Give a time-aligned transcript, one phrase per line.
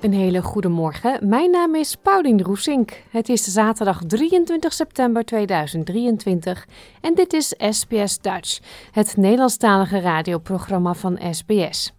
[0.00, 1.28] Een hele goede morgen.
[1.28, 3.02] Mijn naam is Paulien Roesink.
[3.10, 6.66] Het is zaterdag 23 september 2023
[7.00, 8.60] en dit is SBS Dutch,
[8.90, 11.92] het Nederlandstalige radioprogramma van SBS.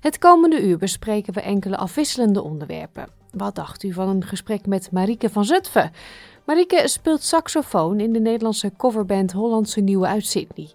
[0.00, 3.08] Het komende uur bespreken we enkele afwisselende onderwerpen.
[3.32, 5.90] Wat dacht u van een gesprek met Marieke van Zutphen?
[6.44, 10.70] Marieke speelt saxofoon in de Nederlandse coverband Hollandse Nieuwe uit Sydney.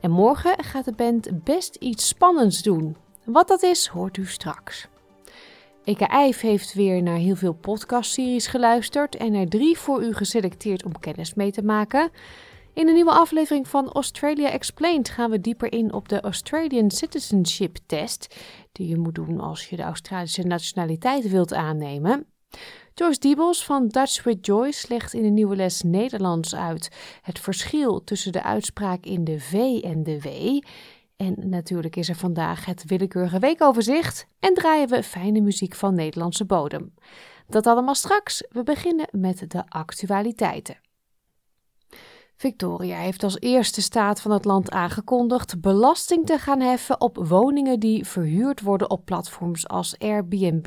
[0.00, 2.96] En morgen gaat de band best iets spannends doen.
[3.24, 4.88] Wat dat is, hoort u straks.
[5.86, 10.84] Eka IJf heeft weer naar heel veel podcastseries geluisterd en er drie voor u geselecteerd
[10.84, 12.10] om kennis mee te maken.
[12.72, 17.78] In een nieuwe aflevering van Australia Explained gaan we dieper in op de Australian Citizenship
[17.86, 18.36] Test,
[18.72, 22.26] die je moet doen als je de Australische nationaliteit wilt aannemen.
[22.94, 26.90] Joyce Diebels van Dutch with Joyce legt in een nieuwe les Nederlands uit
[27.22, 30.28] het verschil tussen de uitspraak in de V en de W.
[31.16, 36.44] En natuurlijk is er vandaag het willekeurige weekoverzicht en draaien we fijne muziek van Nederlandse
[36.44, 36.94] bodem.
[37.48, 38.46] Dat allemaal straks.
[38.48, 40.78] We beginnen met de actualiteiten.
[42.36, 47.80] Victoria heeft als eerste staat van het land aangekondigd belasting te gaan heffen op woningen
[47.80, 50.66] die verhuurd worden op platforms als Airbnb.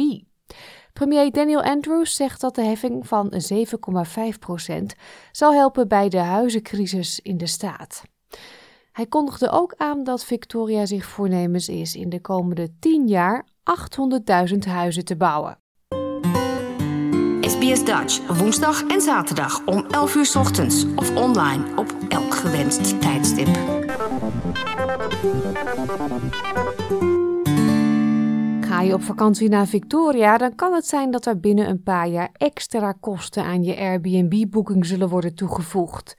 [0.94, 4.84] Premier Daniel Andrews zegt dat de heffing van 7,5%
[5.32, 8.04] zal helpen bij de huizencrisis in de staat.
[9.00, 13.46] Hij kondigde ook aan dat Victoria zich voornemens is in de komende 10 jaar
[14.52, 15.58] 800.000 huizen te bouwen.
[17.42, 23.02] SBS Dutch, woensdag en zaterdag om 11 uur 's ochtends of online op elk gewenst
[23.02, 23.48] tijdstip.
[28.62, 32.08] Ga je op vakantie naar Victoria, dan kan het zijn dat er binnen een paar
[32.08, 36.16] jaar extra kosten aan je Airbnb-boeking zullen worden toegevoegd.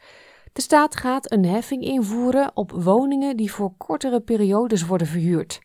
[0.52, 5.60] De staat gaat een heffing invoeren op woningen die voor kortere periodes worden verhuurd.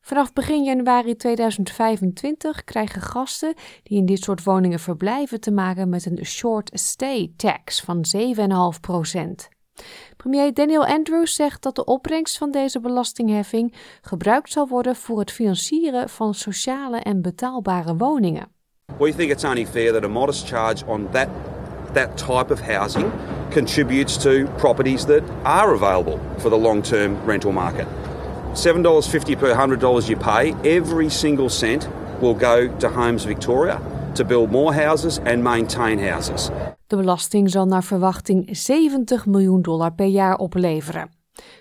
[0.00, 6.06] Vanaf begin januari 2025 krijgen gasten die in dit soort woningen verblijven te maken met
[6.06, 9.56] een short stay tax van 7,5%.
[10.16, 15.30] Premier Daniel Andrews zegt dat de opbrengst van deze belastingheffing gebruikt zal worden voor het
[15.30, 18.48] financieren van sociale en betaalbare woningen.
[18.98, 21.28] We think it's only fair that a modest charge on that
[21.92, 23.12] that type of housing
[23.50, 27.86] contributes to properties that are available for the long-term rental market.
[28.54, 31.88] $7.50 per $100 you pay, every single cent
[32.20, 33.80] will go to Homes Victoria
[34.14, 36.50] to build more houses and maintain houses.
[36.86, 41.10] De belasting zal naar verwachting 70 miljoen dollar per jaar opleveren.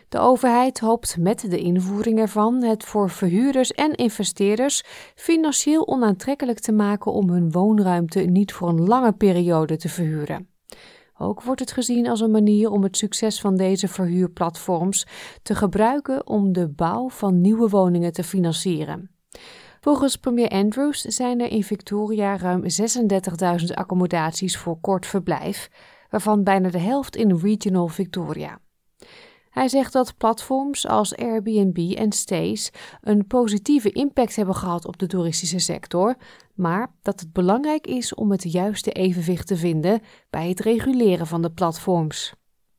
[0.09, 4.83] De overheid hoopt met de invoering ervan het voor verhuurders en investeerders
[5.15, 10.54] financieel onaantrekkelijk te maken om hun woonruimte niet voor een lange periode te verhuren.
[11.17, 15.07] Ook wordt het gezien als een manier om het succes van deze verhuurplatforms
[15.41, 19.09] te gebruiken om de bouw van nieuwe woningen te financieren.
[19.81, 25.69] Volgens premier Andrews zijn er in Victoria ruim 36.000 accommodaties voor kort verblijf,
[26.09, 28.59] waarvan bijna de helft in Regional Victoria.
[29.55, 32.71] Hij zegt dat platforms als Airbnb en Stays
[33.01, 36.15] een positieve impact hebben gehad op de toeristische sector,
[36.53, 41.41] maar dat het belangrijk is om het juiste evenwicht te vinden bij het reguleren van
[41.41, 42.33] de platforms.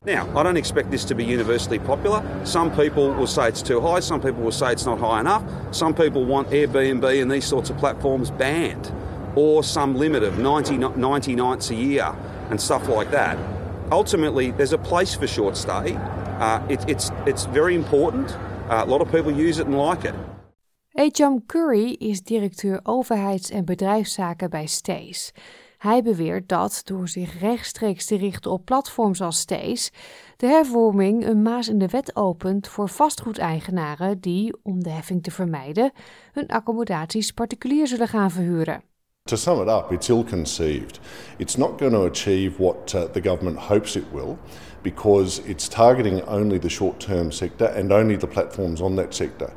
[0.05, 2.21] Now, I don't expect this to be universally popular.
[2.43, 5.43] Some people will say it's too high, some people will say it's not high enough.
[5.69, 8.91] Some people want Airbnb and these sorts of platforms banned
[9.35, 12.15] or some limit of 90, 90 nights a year
[12.49, 13.37] and stuff like that.
[13.91, 15.97] Ultimately, there's a place for short stay.
[16.39, 18.37] Uh, it, it's, it's very important.
[18.69, 20.13] Uh, a lot of people use it and like it.
[20.91, 25.31] Ejam Curry is directeur overheids- en bedrijfszaken bij Stays.
[25.77, 29.91] Hij beweert dat door zich rechtstreeks te richten op platforms als Stays,
[30.37, 35.31] de hervorming een maas in de wet opent voor vastgoedeigenaren die, om de heffing te
[35.31, 35.91] vermijden,
[36.31, 38.81] hun accommodaties particulier zullen gaan verhuren.
[39.23, 40.99] To sum it up, it's ill conceived.
[41.37, 44.37] It's not going to achieve what uh, the government hopes it will
[44.91, 49.51] because it's targeting only the short term sector and only the platforms on that sector.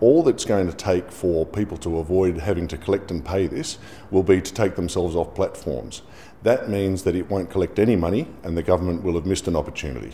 [0.00, 3.78] all that's going to take for people to avoid having to collect and pay this
[4.10, 6.02] will be to take themselves off platforms.
[6.42, 9.56] That means that it won't collect any money and the government will have missed an
[9.56, 10.12] opportunity.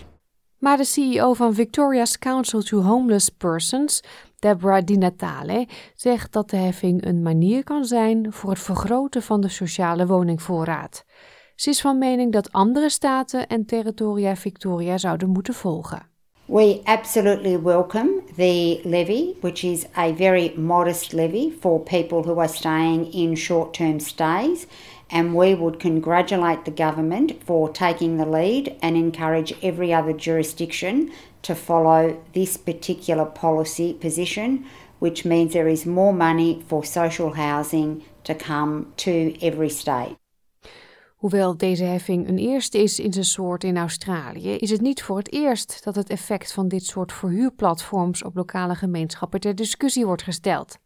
[0.58, 4.02] Maar de CEO van Victoria's Council to Homeless Persons,
[4.38, 9.40] Deborah Di Natale, zegt dat de heffing een manier kan zijn voor het vergroten van
[9.40, 11.04] de sociale woningvoorraad.
[11.62, 16.06] Ze is van mening dat andere staten en territoria Victoria zouden moeten volgen.
[16.44, 22.48] We absolutely welcome the levy, which is a very modest levy for people who are
[22.48, 24.66] staying in short term stays.
[25.08, 31.10] And we would congratulate the government for taking the lead and encourage every other jurisdiction
[31.40, 34.64] to follow this particular policy position,
[34.98, 40.21] which means there is more money for social housing to come to every state.
[41.22, 45.16] Hoewel deze heffing een eerste is in zijn soort in Australië, is het niet voor
[45.16, 50.22] het eerst dat het effect van dit soort verhuurplatforms op lokale gemeenschappen ter discussie wordt
[50.22, 50.78] gesteld.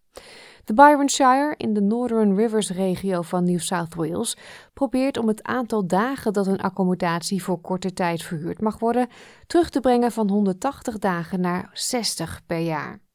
[0.64, 4.36] De Byron Shire in de Northern Rivers regio van New South Wales
[4.74, 9.08] probeert om het aantal dagen dat een accommodatie voor korte tijd verhuurd mag worden
[9.46, 13.05] terug te brengen van 180 dagen naar 60 per jaar.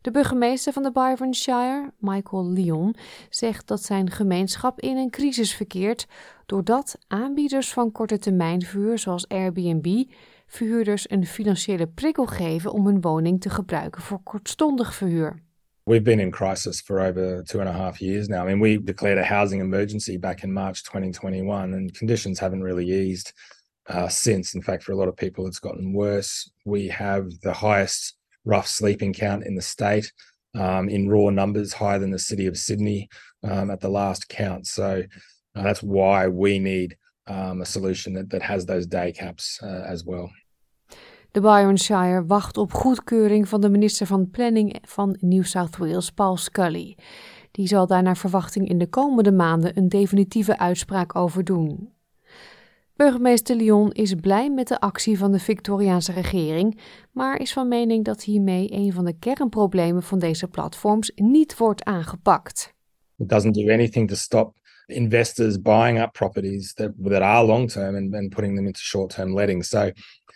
[0.00, 2.94] De burgemeester van de Byron Shire, Michael Lyon,
[3.30, 6.06] zegt dat zijn gemeenschap in een crisis verkeert
[6.46, 10.04] doordat aanbieders van korte termijn verhuur zoals Airbnb
[10.46, 15.42] verhuurders een financiële prikkel geven om hun woning te gebruiken voor kortstondig verhuur.
[15.82, 18.42] We've been in crisis for over two and a half years now.
[18.42, 23.08] I mean, we declared a housing emergency back in March 2021, and conditions haven't really
[23.08, 23.32] eased
[23.86, 24.54] uh, since.
[24.54, 26.50] In fact, for a lot of people, it's gotten worse.
[26.64, 28.17] We have the highest
[28.48, 30.12] rough sleeping count in the state
[30.54, 33.08] um, in raw numbers, higher than the city of Sydney
[33.42, 34.66] um, at the last count.
[34.66, 35.02] So
[35.54, 36.96] uh, that's why we need
[37.26, 40.30] um, a solution that, that has those day caps uh, as well.
[41.30, 46.36] De Byronshire wacht op goedkeuring van de minister van Planning van New South Wales, Paul
[46.36, 46.96] Scully.
[47.50, 51.92] Die zal daar naar verwachting in de komende maanden een definitieve uitspraak over doen.
[52.98, 56.80] Burgemeester Lyon is blij met de actie van de Victoriaanse regering,
[57.12, 61.84] maar is van mening dat hiermee een van de kernproblemen van deze platforms niet wordt
[61.84, 62.74] aangepakt.
[63.16, 64.54] It doesn't do anything to stop
[64.86, 69.14] investors buying up properties that, that are long term and, and putting them into short
[69.14, 69.64] term letting.
[69.64, 69.90] So,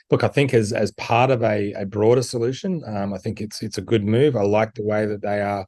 [0.09, 3.63] look, I think as as part of a, a broader solution, um, I think it's
[3.63, 4.37] it's a good move.
[4.37, 5.67] I like the way that they are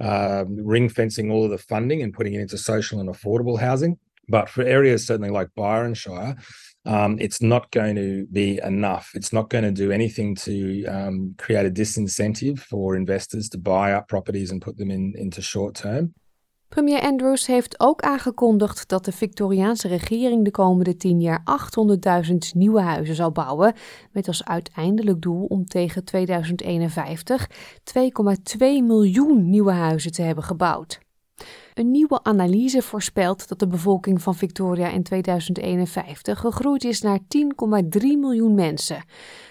[0.00, 3.98] um, ring fencing all of the funding and putting it into social and affordable housing.
[4.28, 6.36] But for areas certainly like Byron Shire,
[6.84, 9.10] um, it's not going to be enough.
[9.14, 13.92] It's not going to do anything to um, create a disincentive for investors to buy
[13.92, 16.14] up properties and put them in, into short term.
[16.68, 21.42] Premier Andrews heeft ook aangekondigd dat de Victoriaanse regering de komende 10 jaar
[22.26, 23.74] 800.000 nieuwe huizen zal bouwen,
[24.12, 27.50] met als uiteindelijk doel om tegen 2051
[27.94, 30.98] 2,2 miljoen nieuwe huizen te hebben gebouwd.
[31.78, 37.26] Een nieuwe analyse voorspelt dat de bevolking van Victoria in 2051 gegroeid is naar 10,3
[38.00, 39.04] miljoen mensen,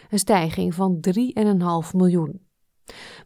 [0.09, 2.41] een stijging van 3,5 miljoen.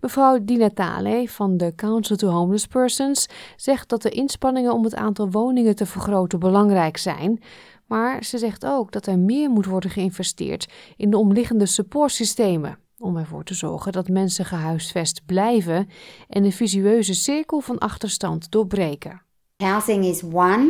[0.02, 4.96] Mevrouw Di Natale van de Council to Homeless Persons zegt dat de inspanningen om het
[4.96, 7.44] aantal woningen te vergroten belangrijk zijn,
[7.88, 13.18] maar ze zegt ook dat er meer moet worden geïnvesteerd in de omliggende supportsystemen om
[13.18, 15.90] ervoor te zorgen dat mensen gehuisvest blijven
[16.30, 19.22] en de visueuze cirkel van achterstand doorbreken.
[19.64, 20.70] Housing is one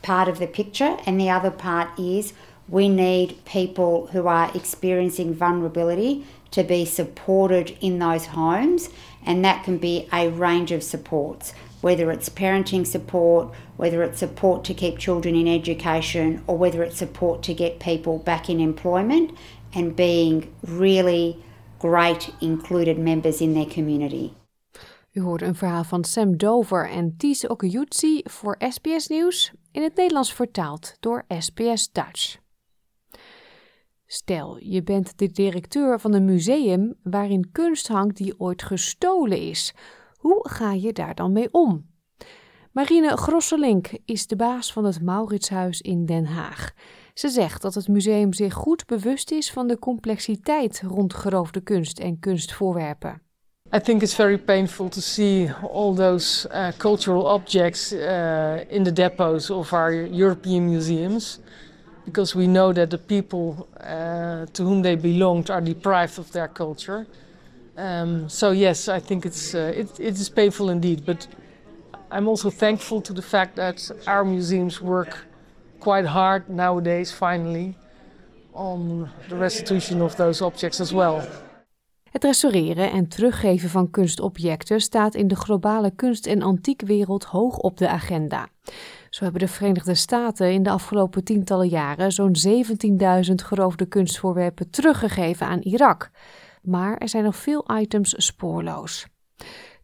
[0.00, 2.32] part of the picture, and the other part is
[2.64, 8.88] we need people who are experiencing vulnerability to be supported in those homes,
[9.24, 11.52] and that can be a range of supports.
[11.80, 16.98] Whether it's parenting support, whether it's support to keep children in education, or whether it's
[16.98, 19.30] support to get people back in employment
[19.74, 21.36] and being really
[21.78, 24.30] great included members in their community.
[25.12, 29.96] U hoorde een verhaal van Sam Dover en Ties Okuyutsi voor SBS Nieuws, in het
[29.96, 32.36] Nederlands vertaald door SBS Dutch.
[34.06, 39.74] Stel, je bent de directeur van een museum waarin kunst hangt die ooit gestolen is.
[40.16, 41.86] Hoe ga je daar dan mee om?
[42.72, 46.72] Marine Grosselink is de baas van het Mauritshuis in Den Haag.
[47.18, 51.98] Ze zegt dat het museum zich goed bewust is van de complexiteit rond geroofde kunst
[51.98, 53.20] en kunstvoorwerpen.
[53.74, 58.92] I think it's very painful to see all those uh, cultural objects uh, in the
[58.92, 61.40] depots of our European museums,
[62.04, 66.52] because we know that the people uh, to whom they belonged are deprived of their
[66.52, 67.06] culture.
[67.76, 71.28] Um, so yes, I think it's it, it is painful indeed, but
[72.10, 75.27] I'm also thankful to the fact that our museums work
[75.78, 77.76] quite hard nowadays, finally,
[78.50, 81.20] on the restitution of those objects as well.
[82.10, 87.76] Het restaureren en teruggeven van kunstobjecten staat in de globale kunst- en antiekwereld hoog op
[87.76, 88.48] de agenda.
[89.10, 95.46] Zo hebben de Verenigde Staten in de afgelopen tientallen jaren zo'n 17.000 geroofde kunstvoorwerpen teruggegeven
[95.46, 96.10] aan Irak.
[96.62, 99.06] Maar er zijn nog veel items spoorloos.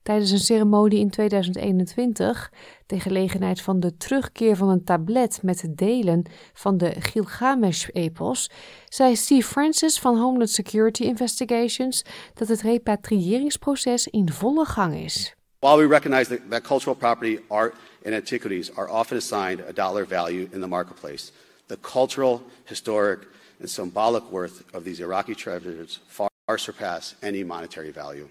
[0.04, 2.52] Tijdens een ceremonie in 2021,
[2.86, 8.50] ter gelegenheid van de terugkeer van een tablet met delen van de Gilgamesh-epos,
[8.88, 15.34] zei Steve Francis van Homeland Security Investigations dat het repatriëringsproces in volle gang is.
[15.58, 20.06] While we recognize that, that cultural property, art, and antiquities are often assigned a dollar
[20.06, 21.32] value in the marketplace,
[21.66, 23.26] the cultural, historic,
[23.60, 28.28] and symbolic worth of these Iraqi treasures far surpass any monetary value.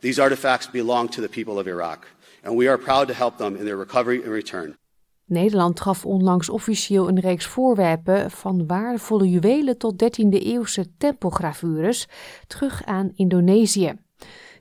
[0.00, 2.06] These artifacts belong to the people of Iraq,
[2.42, 4.76] and we are proud to help them in their recovery and return.
[5.24, 12.06] Nederland gaf onlangs officieel een reeks voorwerpen van waardevolle juwelen tot 13e-eeuwse tempelgravures
[12.46, 13.94] terug aan Indonesië.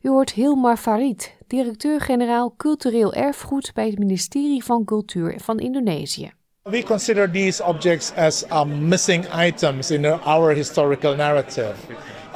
[0.02, 6.32] U hoort Hilmar Farid, directeur-generaal cultureel erfgoed bij het ministerie van Cultuur van Indonesië.
[6.64, 11.76] We consider these objects as um, missing items in our historical narrative.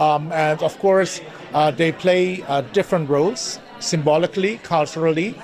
[0.02, 1.22] Um, and of course,
[1.54, 5.36] uh, they play uh, different roles symbolically, culturally.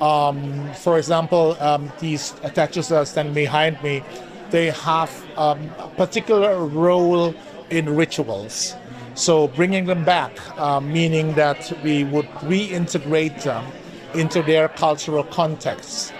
[0.00, 4.02] Um, for example, um, these statues that stand behind me,
[4.50, 7.34] they have um, a particular role
[7.68, 8.74] in rituals.
[9.14, 13.66] So bringing them back, uh, meaning that we would reintegrate them
[14.14, 16.14] into their cultural context.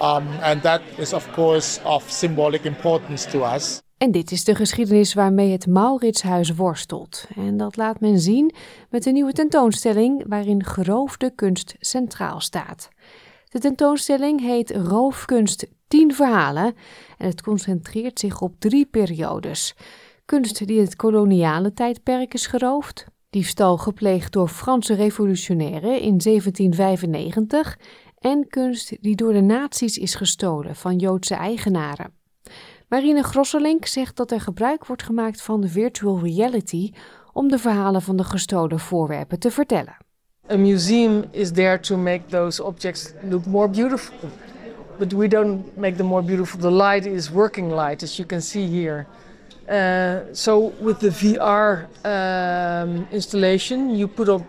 [0.00, 3.83] Um, and that is, of course, of symbolic importance to us.
[3.98, 7.26] En dit is de geschiedenis waarmee het Mauritshuis worstelt.
[7.36, 8.54] En dat laat men zien
[8.90, 12.88] met een nieuwe tentoonstelling waarin geroofde kunst centraal staat.
[13.48, 16.74] De tentoonstelling heet Roofkunst 10 verhalen
[17.18, 19.74] en het concentreert zich op drie periodes.
[20.24, 27.78] Kunst die in het koloniale tijdperk is geroofd, diefstal gepleegd door Franse revolutionairen in 1795
[28.18, 32.23] en kunst die door de nazi's is gestolen van Joodse eigenaren.
[32.88, 36.92] Marine Grosselink zegt dat er gebruik wordt gemaakt van virtual reality
[37.32, 39.96] om de verhalen van de gestolen voorwerpen te vertellen.
[40.50, 44.28] A museum is there to make those objects look more beautiful.
[44.98, 46.60] But we don't make them more beautiful.
[46.60, 49.06] The light is working light, as you can see here.
[49.68, 54.42] Uh, so with the VR um, installation, you put up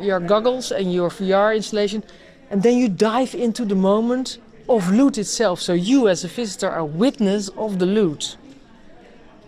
[0.00, 2.04] your goggles and your VR installation,
[2.50, 5.60] and then you dive into the moment of loot itself.
[5.60, 8.36] So you, as a visitor, are witness of the loot.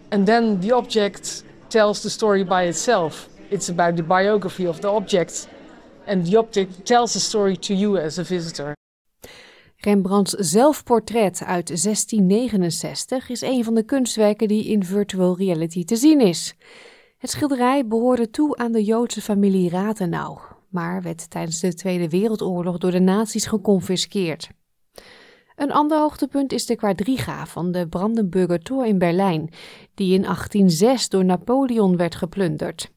[0.09, 3.29] And then the object tells the story by itself.
[3.51, 5.49] It's about the biography of the object,
[6.07, 8.73] and the object tells the story to you as a visitor.
[9.77, 16.21] Rembrandts zelfportret uit 1669 is een van de kunstwerken die in virtual reality te zien
[16.21, 16.55] is.
[17.19, 22.79] Het schilderij behoorde toe aan de Joodse familie Rathenau, maar werd tijdens de Tweede Wereldoorlog
[22.79, 24.49] door de nazi's geconfiskeerd.
[25.61, 29.51] Een ander hoogtepunt is de quadriga van de Brandenburger Tor in Berlijn,
[29.95, 32.91] die in 1806 door Napoleon werd geplunderd.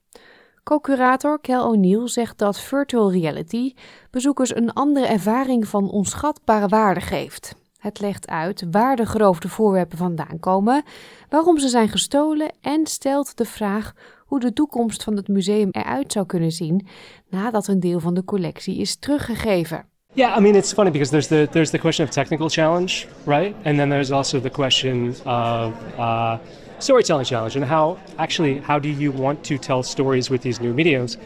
[0.63, 3.73] Co-curator Kel O'Neill zegt dat virtual reality
[4.11, 7.55] bezoekers een andere ervaring van onschatbare waarde geeft.
[7.77, 10.83] Het legt uit waar de geroofde voorwerpen vandaan komen,
[11.29, 13.93] waarom ze zijn gestolen en stelt de vraag
[14.25, 16.87] hoe de toekomst van het museum eruit zou kunnen zien
[17.29, 19.91] nadat een deel van de collectie is teruggegeven.
[20.15, 23.55] Yeah, I mean it's funny because there's the there's the question of technical challenge, right?
[23.65, 26.37] And then there's also the question of uh,
[26.77, 30.71] storytelling challenge and how actually how do you want to tell stories with these new
[30.71, 31.17] mediums?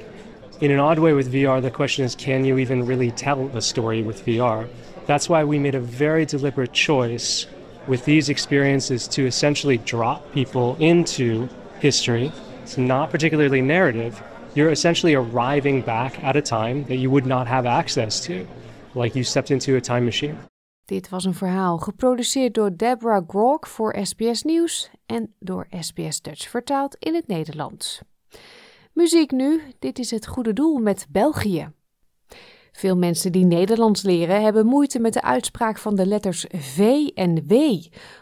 [0.62, 3.62] In an odd way with VR, the question is can you even really tell a
[3.62, 4.70] story with VR?
[5.06, 7.46] That's why we made a very deliberate choice
[7.88, 12.32] with these experiences to essentially drop people into history.
[12.64, 14.24] It's not particularly narrative.
[14.56, 18.48] You're essentially arriving back at a time that you would not have access to,
[18.98, 20.36] like you stepped into a time machine.
[20.86, 26.50] Dit was een verhaal geproduceerd door Deborah Grok voor SBS Nieuws en door SBS Dutch
[26.50, 28.02] vertaald in het Nederlands.
[28.94, 31.72] Muziek nu, dit is het goede doel met België.
[32.72, 37.48] Veel mensen die Nederlands leren hebben moeite met de uitspraak van de letters V en
[37.48, 37.54] W,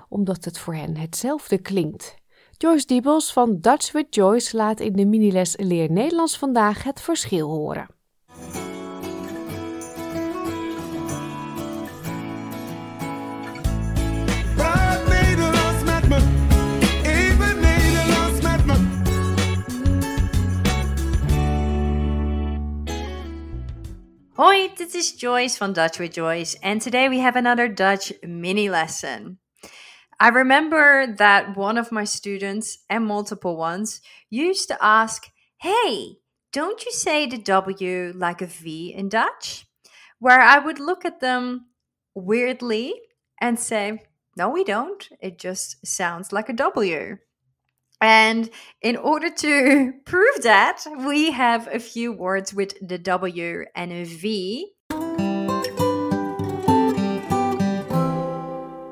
[0.10, 2.16] omdat het voor hen hetzelfde klinkt.
[2.52, 7.50] Joyce Diebels van Dutch with Joyce laat in de miniles Leer Nederlands vandaag het verschil
[7.50, 7.88] horen.
[24.38, 28.68] Hoi, this is Joyce from Dutch with Joyce, and today we have another Dutch mini
[28.68, 29.38] lesson.
[30.20, 35.30] I remember that one of my students, and multiple ones, used to ask,
[35.62, 36.18] Hey,
[36.52, 39.68] don't you say the W like a V in Dutch?
[40.20, 41.68] Where I would look at them
[42.14, 42.94] weirdly
[43.40, 44.04] and say,
[44.36, 45.08] no, we don't.
[45.22, 47.20] It just sounds like a W.
[48.06, 48.52] And
[48.84, 54.04] in order to prove that, we have a few words with the W and a
[54.04, 54.74] V.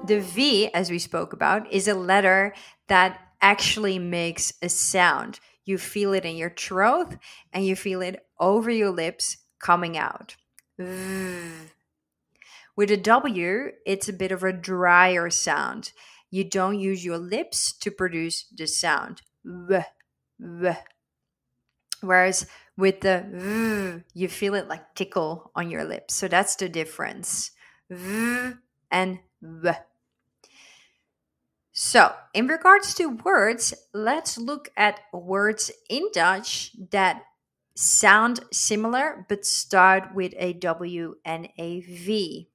[0.06, 2.56] The V, as we spoke about, is a letter
[2.88, 5.40] that actually makes a sound.
[5.64, 7.16] You feel it in your throat
[7.54, 10.38] and you feel it over your lips coming out.
[12.76, 15.92] With a W, it's a bit of a drier sound.
[16.34, 19.22] You don't use your lips to produce the sound.
[19.46, 19.82] V,
[20.40, 20.72] v.
[22.02, 26.16] Whereas with the v, you feel it like tickle on your lips.
[26.16, 27.52] So that's the difference.
[27.88, 28.54] V
[28.90, 29.74] and v.
[31.72, 37.22] So, in regards to words, let's look at words in Dutch that
[37.76, 42.50] sound similar but start with a W and a V.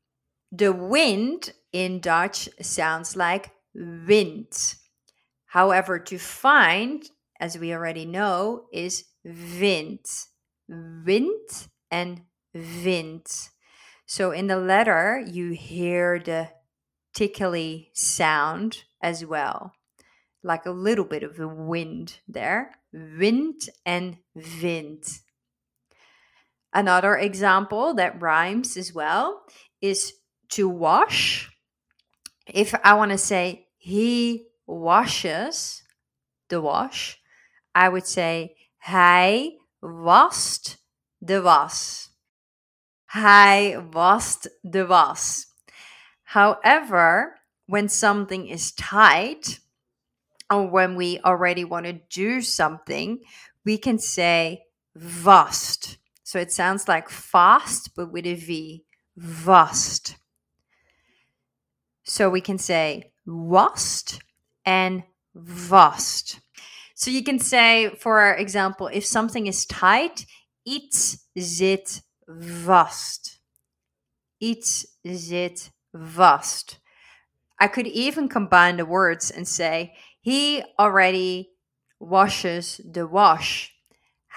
[0.51, 4.75] The wind in Dutch sounds like wind.
[5.47, 7.03] However, to find,
[7.41, 10.05] as we already know, is wind.
[10.69, 13.27] Wind and wind.
[14.07, 16.51] So in the letter, you hear the
[17.15, 19.73] tickly sound as well,
[20.43, 22.73] like a little bit of a wind there.
[22.93, 25.05] Wind and wind.
[26.73, 29.43] Another example that rhymes as well
[29.81, 30.13] is
[30.51, 31.51] to wash.
[32.47, 35.83] If I want to say he washes
[36.51, 37.19] the wash,
[37.75, 40.77] I would say hij wast
[41.25, 42.11] de was.
[43.07, 45.47] Hij wast de was.
[46.23, 49.61] However, when something is tight,
[50.51, 53.21] or when we already want to do something,
[53.65, 54.65] we can say
[54.95, 55.97] vast.
[56.25, 58.85] So it sounds like fast, but with a V.
[59.17, 60.17] Vast.
[62.05, 64.21] So we can say wast
[64.65, 65.03] and
[65.35, 66.41] vast.
[66.95, 70.27] So you can say, for example, if something is tight,
[70.67, 73.39] iets zit vast.
[74.41, 76.79] Iets zit vast.
[77.61, 81.51] I could even combine the words and say, he already
[82.01, 83.71] washes the wash.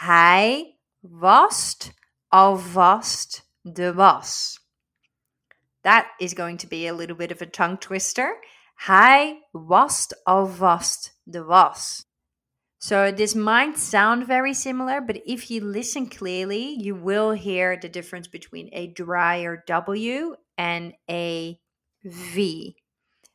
[0.01, 1.91] Hij wast
[2.31, 4.59] alvast de was.
[5.83, 8.35] That is going to be a little bit of a tongue twister.
[8.85, 12.05] Hij wast alvast de was.
[12.79, 17.89] So this might sound very similar, but if you listen clearly, you will hear the
[17.89, 21.59] difference between a drier W and a
[22.03, 22.75] V.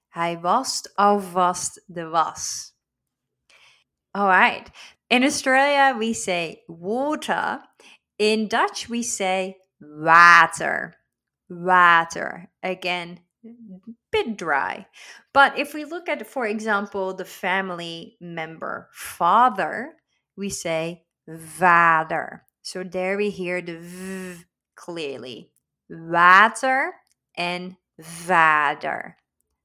[0.08, 2.72] Hij wast alvast de was.
[4.14, 4.68] All right.
[5.10, 7.60] In Australia, we say water.
[8.18, 10.96] In Dutch, we say water.
[11.48, 12.50] Water.
[12.64, 13.20] Again,
[14.10, 14.86] bit dry.
[15.32, 19.94] But if we look at, for example, the family member father,
[20.36, 22.42] we say vader.
[22.62, 25.50] So there we hear the v clearly.
[25.88, 26.94] Water
[27.36, 29.16] and vader.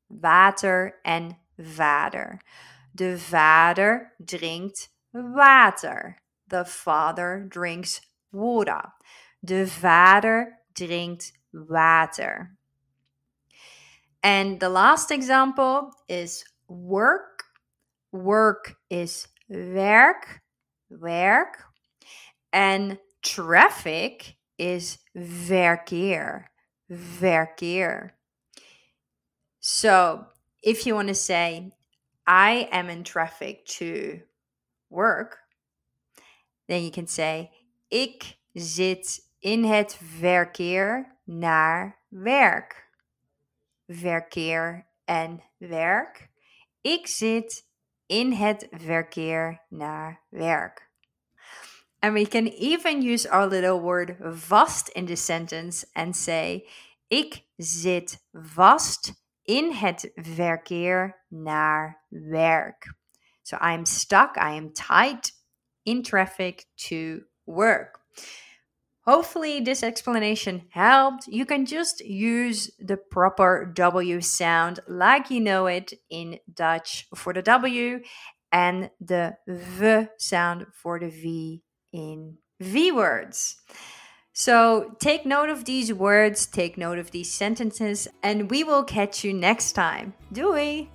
[0.10, 2.40] Water and vader.
[2.96, 6.18] De vader drinkt water.
[6.48, 8.94] The father drinks water.
[9.44, 12.58] De vader drinkt water.
[14.24, 17.44] And the last example is work.
[18.12, 20.42] Work is werk,
[20.90, 21.64] werk.
[22.54, 26.52] And traffic is verkeer,
[26.90, 28.16] verkeer.
[29.60, 30.26] So
[30.62, 31.72] if you want to say,
[32.28, 34.22] I am in traffic to
[34.90, 35.38] work,
[36.68, 37.52] then you can say,
[37.90, 42.81] ik zit in het verkeer naar werk.
[43.96, 46.30] Verkeer en werk.
[46.82, 47.70] Ik zit
[48.06, 50.90] in het verkeer naar werk.
[52.00, 56.68] And we can even use our little word vast in the sentence and say:
[57.08, 62.94] Ik zit vast in het verkeer naar werk.
[63.44, 65.32] So I am stuck, I am tight
[65.84, 68.00] in traffic to work.
[69.06, 71.28] Hopefully, this explanation helped.
[71.28, 77.34] You can just use the proper W sound like you know it in Dutch for
[77.34, 78.02] the W
[78.52, 83.56] and the V sound for the V in V words.
[84.34, 89.24] So take note of these words, take note of these sentences, and we will catch
[89.24, 90.14] you next time.
[90.32, 90.90] Doei!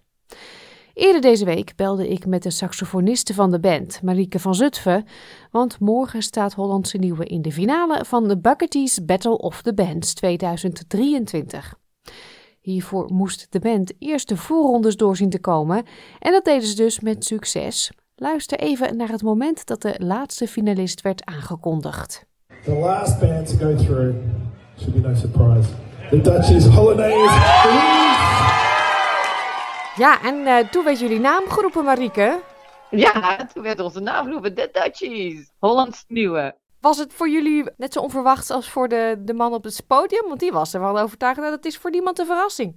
[0.95, 5.05] Eerder deze week belde ik met de saxofoniste van de band, Marieke van Zutphen,
[5.51, 10.15] want morgen staat Hollandse Nieuwe in de finale van de Bucketees Battle of the Bands
[10.15, 11.75] 2023.
[12.61, 15.85] Hiervoor moest de band eerst de voorrondes doorzien te komen
[16.19, 17.91] en dat deden ze dus met succes.
[18.23, 22.27] Luister even naar het moment dat de laatste finalist werd aangekondigd.
[22.65, 24.15] The last band to go through
[24.79, 25.69] should be no surprise.
[26.11, 27.31] The Dutchies Holidays.
[29.97, 32.41] Ja, en uh, toen werd jullie naam geroepen, Marieke.
[32.91, 35.53] Ja, toen werd onze naam geroepen, de Dutchies.
[35.59, 36.57] Hollands Nieuwe.
[36.81, 40.29] Was het voor jullie net zo onverwachts als voor de, de man op het podium?
[40.29, 42.77] Want die was er wel overtuigd dat het is voor niemand een verrassing.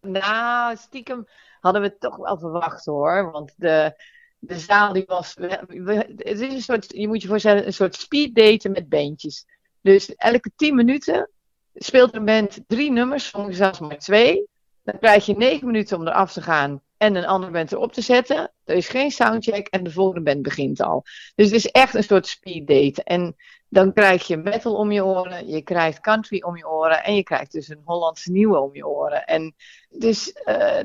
[0.00, 1.26] Nou, stiekem
[1.60, 3.30] hadden we het toch wel verwacht hoor.
[3.30, 3.94] Want de,
[4.40, 5.34] de zaal die was.
[5.38, 9.46] het is een soort, je moet je voorstellen, een soort speed daten met bandjes.
[9.80, 11.30] Dus elke tien minuten
[11.74, 14.48] speelt een band drie nummers, soms zelfs maar twee.
[14.82, 18.00] Dan krijg je negen minuten om eraf te gaan en een andere band erop te
[18.00, 18.52] zetten.
[18.64, 21.02] Er is geen soundcheck en de volgende band begint al.
[21.34, 23.02] Dus het is echt een soort speed date.
[23.02, 23.36] En
[23.68, 27.22] dan krijg je metal om je oren, je krijgt country om je oren en je
[27.22, 29.24] krijgt dus een Hollandse nieuwe om je oren.
[29.24, 29.54] En
[29.88, 30.32] dus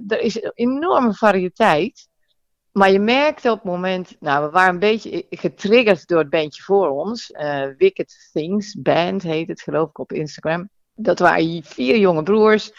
[0.08, 2.08] er is een enorme variëteit.
[2.78, 6.64] Maar je merkte op het moment, nou, we waren een beetje getriggerd door het bandje
[6.64, 7.32] voor ons.
[7.32, 10.70] Uh, Wicked Things Band heet het, geloof ik, op Instagram.
[10.96, 12.72] Dat waren vier jonge broers.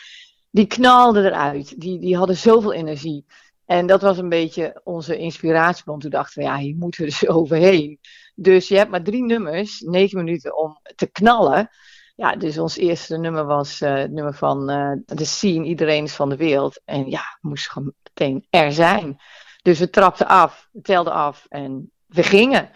[0.51, 1.81] Die knalden eruit.
[1.81, 3.27] Die, die hadden zoveel energie.
[3.65, 5.83] En dat was een beetje onze inspiratie.
[5.87, 7.99] Want toen dachten we, ja, hier moeten we dus overheen.
[8.35, 11.71] Dus je hebt maar drie nummers, negen minuten om te knallen.
[12.17, 16.15] Ja, dus ons eerste nummer was uh, het nummer van uh, The Scene, Iedereen is
[16.15, 16.81] van de wereld.
[16.85, 19.19] En ja, moest gewoon meteen er zijn.
[19.67, 22.71] Dus we trapten af, we telden af en we gingen.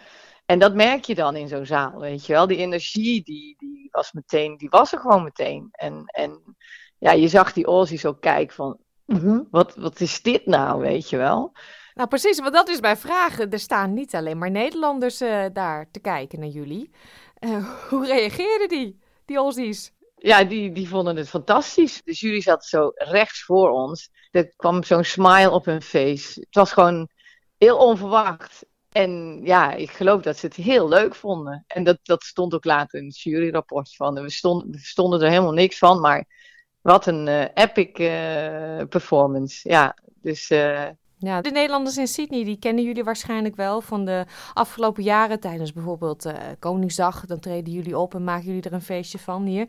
[0.47, 2.47] En dat merk je dan in zo'n zaal, weet je wel.
[2.47, 5.69] Die energie, die, die was meteen, die was er gewoon meteen.
[5.73, 6.57] En, en
[6.99, 11.11] ja, je zag die Aussies ook kijken van, uh wat, wat is dit nou, weet
[11.11, 11.53] je wel.
[11.95, 13.51] Nou, precies, want dat is bij vragen.
[13.51, 16.91] Er staan niet alleen maar Nederlanders uh, daar te kijken naar jullie.
[17.41, 19.93] Uh, hoe reageerden die, die Aussies?
[20.17, 22.03] Ja, die, die vonden het fantastisch.
[22.05, 24.11] De jury zat zo rechts voor ons.
[24.31, 26.41] Er kwam zo'n smile op hun face.
[26.41, 27.09] Het was gewoon
[27.57, 28.65] heel onverwacht.
[28.91, 31.65] En ja, ik geloof dat ze het heel leuk vonden.
[31.67, 34.23] En dat, dat stond ook later in het juryrapport van.
[34.23, 34.31] We
[34.77, 36.27] stonden, er helemaal niks van, maar
[36.81, 39.69] wat een uh, epic uh, performance.
[39.69, 40.89] Ja, dus uh,
[41.23, 45.41] ja, de Nederlanders in Sydney, die kennen jullie waarschijnlijk wel van de afgelopen jaren.
[45.41, 49.45] Tijdens bijvoorbeeld uh, Koningsdag, dan treden jullie op en maken jullie er een feestje van
[49.45, 49.69] hier.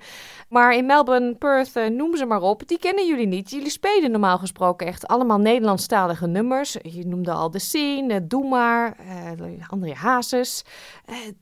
[0.50, 3.50] Maar in Melbourne, Perth, uh, noem ze maar op, die kennen jullie niet.
[3.50, 6.78] Jullie spelen normaal gesproken echt allemaal Nederlandstalige nummers.
[6.82, 8.98] Je noemde al De Scene, uh, Doe Maar,
[9.40, 10.64] uh, André Hazes.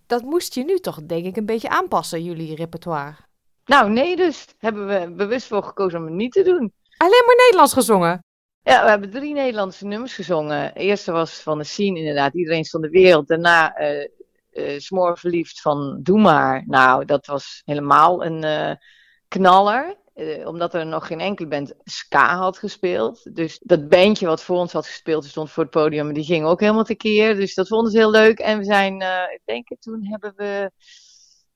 [0.08, 3.15] dat moest je nu toch denk ik een beetje aanpassen, jullie repertoire.
[3.65, 6.72] Nou nee, dus hebben we bewust voor gekozen om het niet te doen.
[6.98, 8.24] Alleen maar Nederlands gezongen?
[8.69, 10.73] Ja, we hebben drie Nederlandse nummers gezongen.
[10.73, 13.27] De eerste was van de scene inderdaad, Iedereen van de wereld.
[13.27, 14.08] Daarna uh,
[14.51, 16.63] uh, Smoor verliefd van Doe maar.
[16.67, 18.75] Nou, dat was helemaal een uh,
[19.27, 19.97] knaller.
[20.45, 23.36] omdat er nog geen enkele band ska had gespeeld.
[23.36, 26.13] Dus dat bandje wat voor ons had gespeeld, stond voor het podium.
[26.13, 27.36] Die ging ook helemaal tekeer.
[27.36, 28.39] Dus dat vonden ze heel leuk.
[28.39, 28.93] En we zijn,
[29.32, 30.71] ik denk toen hebben we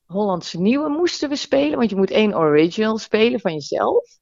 [0.06, 1.78] Hollandse Nieuwe moesten we spelen.
[1.78, 4.21] Want je moet één original spelen van jezelf.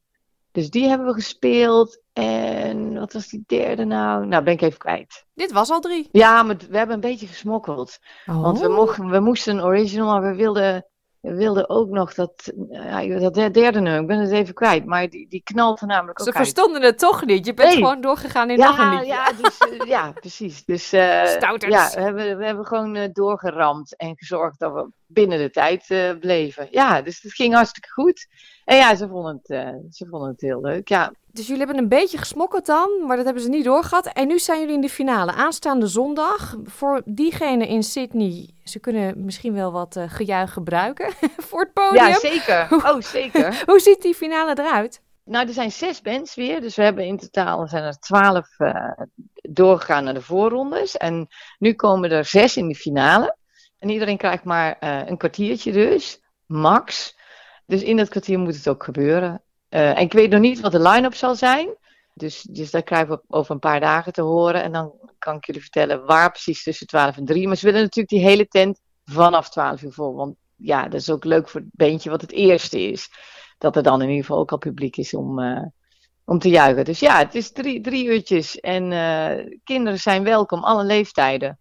[0.52, 2.00] Dus die hebben we gespeeld.
[2.14, 4.26] En wat was die derde nou?
[4.26, 5.26] Nou, ben ik even kwijt.
[5.34, 6.10] Dit was al drie.
[6.12, 8.00] Ja, maar we hebben een beetje gesmokkeld.
[8.26, 8.42] Oh.
[8.42, 10.86] Want we, mochten, we moesten een original, maar we wilden,
[11.20, 14.02] we wilden ook nog dat, ja, dat derde nummer.
[14.02, 14.86] Ik ben het even kwijt.
[14.86, 17.46] Maar die, die knalt er namelijk ook Ze verstonden het toch niet.
[17.46, 17.78] Je bent Nee.
[17.78, 19.06] gewoon doorgegaan in ja, nog een liedje.
[19.06, 20.66] Ja, dus, eh, ja, precies.
[20.66, 21.74] Dus eh, Stouters.
[21.74, 26.16] ja, we hebben, we hebben gewoon eh, doorgeramd en gezorgd dat we binnen de tijd
[26.20, 26.68] bleven.
[26.72, 28.28] Ja, dus het ging hartstikke goed.
[28.72, 30.88] En ja, ze vonden het, eh, ze vonden het heel leuk.
[30.90, 34.06] Ja, Dus jullie hebben een beetje gesmokkeld dan, maar dat hebben ze niet doorgehad.
[34.06, 35.32] En nu zijn jullie in de finale.
[35.32, 36.56] Aanstaande zondag.
[36.64, 41.14] Voor diegenen in Sydney, ze kunnen misschien wel wat eh, gejuich gebruiken
[41.48, 42.08] voor het podium.
[42.08, 42.68] ja zeker.
[42.72, 43.62] Oh, zeker.
[43.66, 45.02] Hoe ziet die finale eruit?
[45.24, 46.62] Nou, er zijn zes bands weer.
[46.62, 48.92] Dus we hebben in totaal zijn er twaalf eh,
[49.34, 50.98] doorgegaan naar de voorrondes.
[50.98, 51.28] En
[51.60, 53.36] nu komen er zes in de finale.
[53.80, 57.20] En iedereen krijgt maar een kwartiertje dus, max.
[57.72, 59.42] Dus in dat kwartier moet het ook gebeuren.
[59.70, 61.76] Eh, en ik weet nog niet wat de line-up zal zijn.
[62.14, 64.64] Dus, dus dat krijgen we over een paar dagen te horen.
[64.64, 67.48] En dan kan ik jullie vertellen waar precies tussen 12 en 3.
[67.48, 70.16] Maar ze willen natuurlijk die hele tent vanaf 12 uur vol.
[70.16, 73.10] Want ja, dat is ook leuk voor het beentje wat het eerste is.
[73.58, 75.66] Dat er dan in ieder geval ook al publiek is om, uh,
[76.26, 76.86] om te juichen.
[76.86, 78.60] Dus ja, het is drie, drie uurtjes.
[78.60, 81.60] En uh, kinderen zijn welkom, alle leeftijden.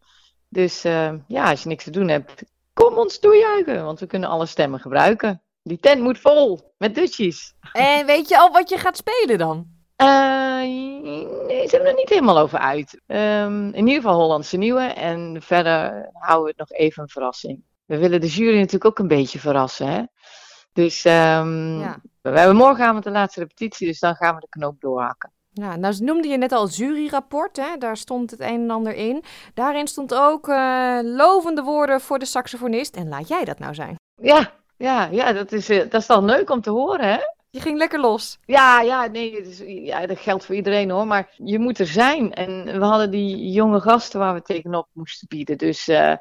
[0.49, 2.42] Dus ja, als je niks te doen hebt,
[2.73, 3.85] kom ons toejuichen.
[3.85, 5.42] Want we kunnen alle stemmen gebruiken.
[5.70, 7.54] Die tent moet vol met dutjes.
[7.72, 9.66] En weet je al wat je gaat spelen dan?
[9.96, 10.61] Uh,
[11.46, 13.00] nee, ze hebben er niet helemaal over uit.
[13.06, 14.83] Um, in ieder geval Hollandse Nieuwe.
[14.83, 17.62] En verder houden we het nog even een verrassing.
[17.85, 19.87] We willen de jury natuurlijk ook een beetje verrassen.
[19.87, 20.02] Hè?
[20.72, 22.00] Dus um, ja.
[22.22, 23.87] we hebben morgenavond de laatste repetitie.
[23.87, 25.33] Dus dan gaan we de knoop doorhakken.
[25.52, 27.76] Ja, nou noemde je net al het juryrapport, hè?
[27.78, 29.24] daar stond het een en ander in.
[29.54, 32.96] Daarin stond ook uh, lovende woorden voor de saxofonist.
[32.96, 33.94] En laat jij dat nou zijn?
[34.14, 37.18] Ja, ja, ja dat, is, uh, dat is dan leuk om te horen, hè?
[37.50, 38.38] Je ging lekker los.
[38.44, 41.06] Ja, ja, nee, het is, ja, dat geldt voor iedereen hoor.
[41.06, 42.32] Maar je moet er zijn.
[42.32, 45.58] En we hadden die jonge gasten waar we tegenop moesten bieden.
[45.58, 46.14] Dus uh,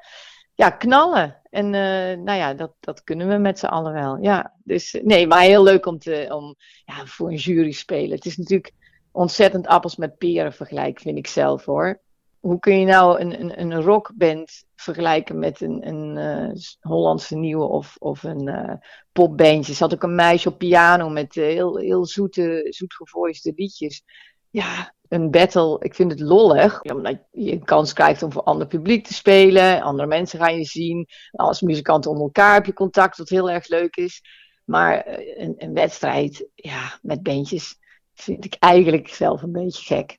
[0.53, 1.41] ja, knallen.
[1.49, 4.17] En uh, nou ja, dat, dat kunnen we met z'n allen wel.
[4.21, 8.15] Ja, dus nee, maar heel leuk om, te, om ja, voor een jury spelen.
[8.15, 8.73] Het is natuurlijk
[9.11, 11.99] ontzettend appels met peren vergelijk, vind ik zelf hoor.
[12.39, 17.67] Hoe kun je nou een, een, een rockband vergelijken met een, een uh, Hollandse nieuwe
[17.67, 18.73] of, of een uh,
[19.12, 19.73] popbandje?
[19.73, 24.04] Zat ook een meisje op piano met uh, heel, heel zoete, zoetgevoiste liedjes.
[24.49, 26.82] Ja, een battle, ik vind het lollig.
[26.82, 29.82] Omdat je een kans krijgt om voor ander publiek te spelen.
[29.82, 31.08] Andere mensen gaan je zien.
[31.32, 34.21] Als muzikanten onder elkaar heb je contact, wat heel erg leuk is.
[34.65, 35.04] Maar
[35.36, 37.78] een, een wedstrijd ja, met bandjes
[38.13, 40.17] vind ik eigenlijk zelf een beetje gek.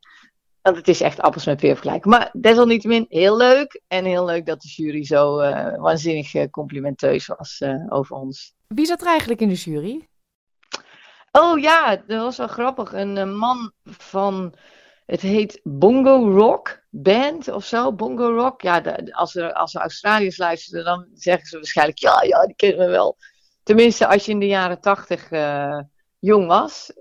[0.62, 2.11] Want het is echt appels met peer vergelijken.
[2.11, 3.83] Maar desalniettemin heel leuk.
[3.88, 8.55] En heel leuk dat de jury zo uh, waanzinnig uh, complimenteus was uh, over ons.
[8.66, 10.09] Wie zat er eigenlijk in de jury?
[11.33, 12.92] Oh ja, dat was wel grappig.
[12.92, 14.55] Een man van,
[15.07, 17.92] het heet Bongo Rock Band of zo.
[17.92, 18.62] Bongo Rock.
[18.62, 22.57] Ja, de, als, er, als er Australiërs luisteren, dan zeggen ze waarschijnlijk, ja, ja, die
[22.57, 23.16] kennen we wel.
[23.62, 25.29] Tenminste, als je in de jaren tachtig
[26.18, 26.92] jong was.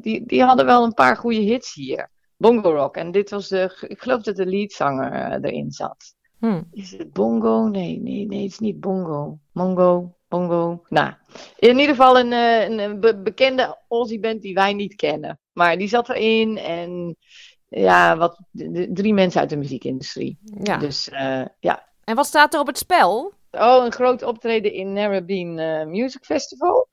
[0.00, 2.10] die, die hadden wel een paar goede hits hier.
[2.40, 2.96] Bongo Rock.
[2.96, 6.14] En dit was de, ik geloof dat de leadzanger uh, erin zat.
[6.38, 6.68] Hmm.
[6.72, 7.66] Is het Bongo?
[7.66, 9.38] Nee, nee, nee, het is niet Bongo.
[9.52, 10.82] Mongo, Bongo.
[10.88, 11.12] Nou,
[11.58, 15.40] in ieder geval een, een, een be bekende Aussie band die wij niet kennen.
[15.52, 17.16] Maar die zat erin en
[17.68, 18.40] ja, wat,
[18.88, 20.38] drie mensen uit de muziekindustrie.
[20.62, 20.76] Ja.
[20.76, 21.88] Dus uh, ja.
[22.04, 23.32] En wat staat er op het spel?
[23.50, 26.88] Oh, een groot optreden in Narrabeen uh, Music Festival.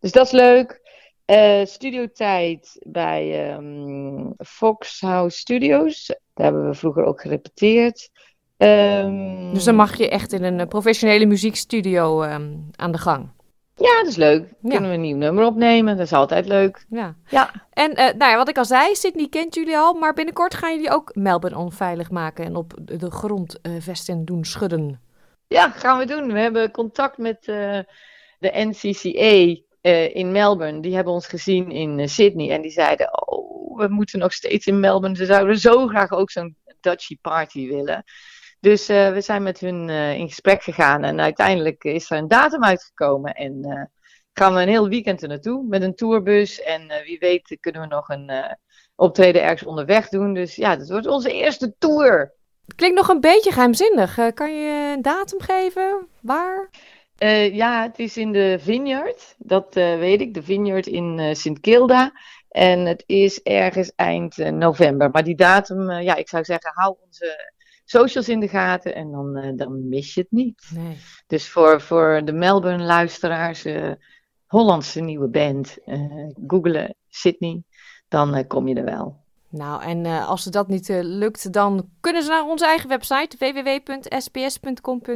[0.00, 0.87] Dus dat is leuk.
[1.30, 6.06] Uh, studiotijd bij um, Fox House Studios.
[6.06, 8.10] Daar hebben we vroeger ook gerepeteerd.
[8.56, 13.30] Um, dus dan mag je echt in een professionele muziekstudio um, aan de gang.
[13.74, 14.48] Ja, dat is leuk.
[14.62, 14.70] Ja.
[14.70, 15.96] Kunnen we een nieuw nummer opnemen.
[15.96, 16.84] Dat is altijd leuk.
[16.88, 17.14] Ja.
[17.28, 17.50] ja.
[17.72, 19.94] En uh, nou ja, wat ik al zei, Sydney kent jullie al.
[19.94, 22.44] Maar binnenkort gaan jullie ook Melbourne onveilig maken.
[22.44, 25.00] En op de grond uh, vesten doen schudden.
[25.46, 26.32] Ja, gaan we doen.
[26.32, 27.78] We hebben contact met uh,
[28.38, 29.66] de NCCA.
[29.88, 33.88] Uh, in Melbourne, die hebben ons gezien in uh, Sydney en die zeiden, oh, we
[33.88, 38.04] moeten nog steeds in Melbourne, ze zouden zo graag ook zo'n Dutchy party willen.
[38.60, 42.64] Dus uh, we zijn met hun in gesprek gegaan en uiteindelijk is er een datum
[42.64, 43.90] uitgekomen en
[44.32, 47.86] gaan we een heel weekend er naartoe met een tourbus en wie weet kunnen we
[47.86, 48.56] nog een
[48.94, 50.34] optreden ergens onderweg doen.
[50.34, 52.32] Dus ja, dat wordt onze eerste tour.
[52.76, 54.18] Klinkt nog een beetje geheimzinnig.
[54.34, 56.08] kan je een datum geven?
[56.20, 56.70] Waar?
[57.22, 59.34] Uh, ja, het is in de Vineyard.
[59.38, 60.34] Dat uh, weet ik.
[60.34, 62.12] De Vineyard in uh, Sint Kilda.
[62.48, 65.10] En het is ergens eind november.
[65.10, 67.52] Maar die datum, ja, ik zou zeggen, hou onze
[67.84, 68.94] socials in de gaten.
[68.94, 70.70] En dan, dan mis je het niet.
[70.74, 70.96] Nee.
[71.26, 73.64] Dus voor, voor de Melbourne-luisteraars,
[74.46, 75.78] Hollandse nieuwe band,
[76.46, 77.62] googelen Sydney,
[78.08, 79.26] dan kom je er wel.
[79.50, 83.36] Nou, en uh, als dat niet uh, lukt, dan kunnen ze naar onze eigen website
[83.38, 85.10] www.sps.com.au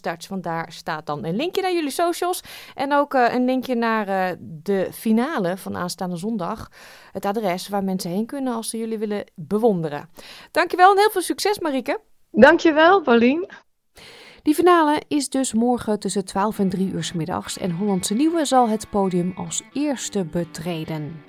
[0.00, 0.28] Dutch.
[0.28, 2.40] Want daar staat dan een linkje naar jullie socials.
[2.74, 6.68] En ook uh, een linkje naar de finale van aanstaande zondag.
[7.12, 10.08] Het adres waar mensen heen kunnen als ze jullie willen bewonderen.
[10.50, 12.00] Dankjewel en heel veel succes, Marieke.
[12.30, 13.50] Dankjewel, Paulien.
[14.46, 17.58] Die finale is dus morgen tussen 12 en 3 uur s middags.
[17.58, 21.22] En Hollandse Nieuwe zal het podium als eerste betreden.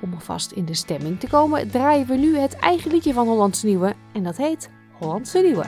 [0.00, 3.66] Om alvast in de stemming te komen, draaien we nu het eigen liedje van Hollandse
[3.66, 3.94] Nieuwe.
[4.12, 5.64] En dat heet Hollandse Nieuwe.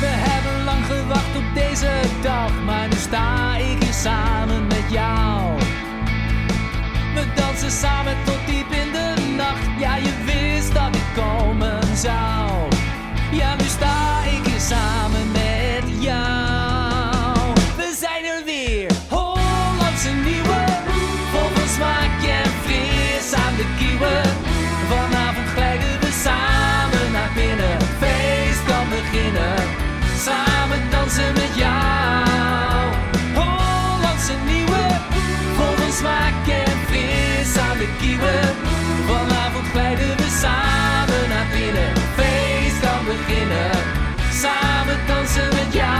[0.00, 2.79] We hebben lang gewacht op deze dag, maar
[29.10, 29.56] beginnen.
[30.16, 32.94] Samen dansen met jou.
[33.34, 34.82] Hollandse nieuwe,
[35.56, 38.54] vol van smaak en fris aan de kiemen.
[39.06, 41.92] Vanavond glijden we samen naar binnen.
[42.16, 43.70] Feest kan beginnen.
[44.32, 45.99] Samen dansen met jou.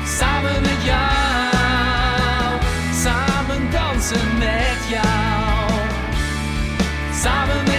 [0.07, 2.61] Samen met jou,
[3.03, 5.81] samen dansen met jou.
[7.23, 7.72] Samen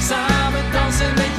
[0.00, 1.33] Samen dansen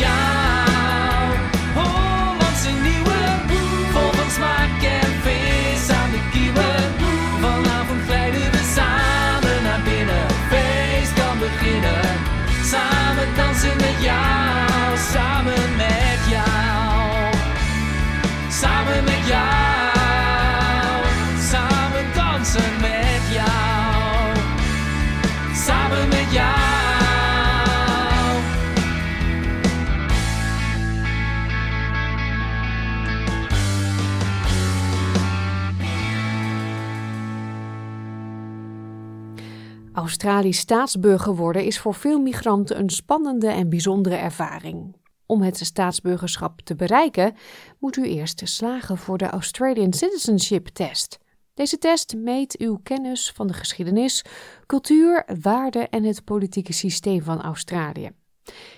[39.96, 44.96] Australisch staatsburger worden is voor veel migranten een spannende en bijzondere ervaring.
[45.26, 47.36] Om het staatsburgerschap te bereiken,
[47.80, 51.18] moet u eerst slagen voor de Australian Citizenship Test.
[51.54, 54.26] Deze test meet uw kennis van de geschiedenis,
[54.66, 58.12] cultuur, waarden en het politieke systeem van Australië.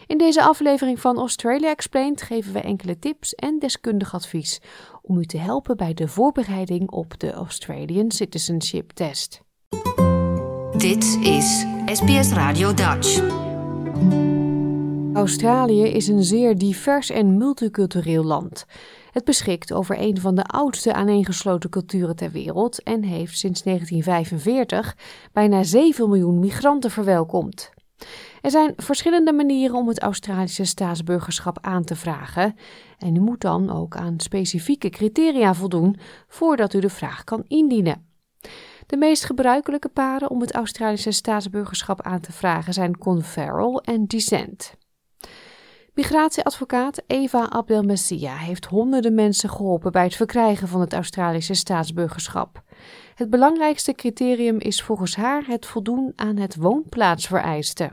[0.07, 4.61] In deze aflevering van Australia Explained geven we enkele tips en deskundig advies
[5.01, 9.41] om u te helpen bij de voorbereiding op de Australian Citizenship Test.
[10.77, 13.21] Dit is SBS Radio Dutch.
[15.13, 18.65] Australië is een zeer divers en multicultureel land.
[19.11, 24.97] Het beschikt over een van de oudste aaneengesloten culturen ter wereld en heeft sinds 1945
[25.33, 27.71] bijna 7 miljoen migranten verwelkomd.
[28.41, 32.55] Er zijn verschillende manieren om het Australische staatsburgerschap aan te vragen
[32.97, 35.95] en u moet dan ook aan specifieke criteria voldoen
[36.27, 38.06] voordat u de vraag kan indienen.
[38.87, 44.77] De meest gebruikelijke paden om het Australische staatsburgerschap aan te vragen zijn conferral en descent.
[45.93, 52.61] Migratieadvocaat Eva Abdelmessia heeft honderden mensen geholpen bij het verkrijgen van het Australische staatsburgerschap.
[53.15, 57.89] Het belangrijkste criterium is volgens haar het voldoen aan het woonplaatsvereiste.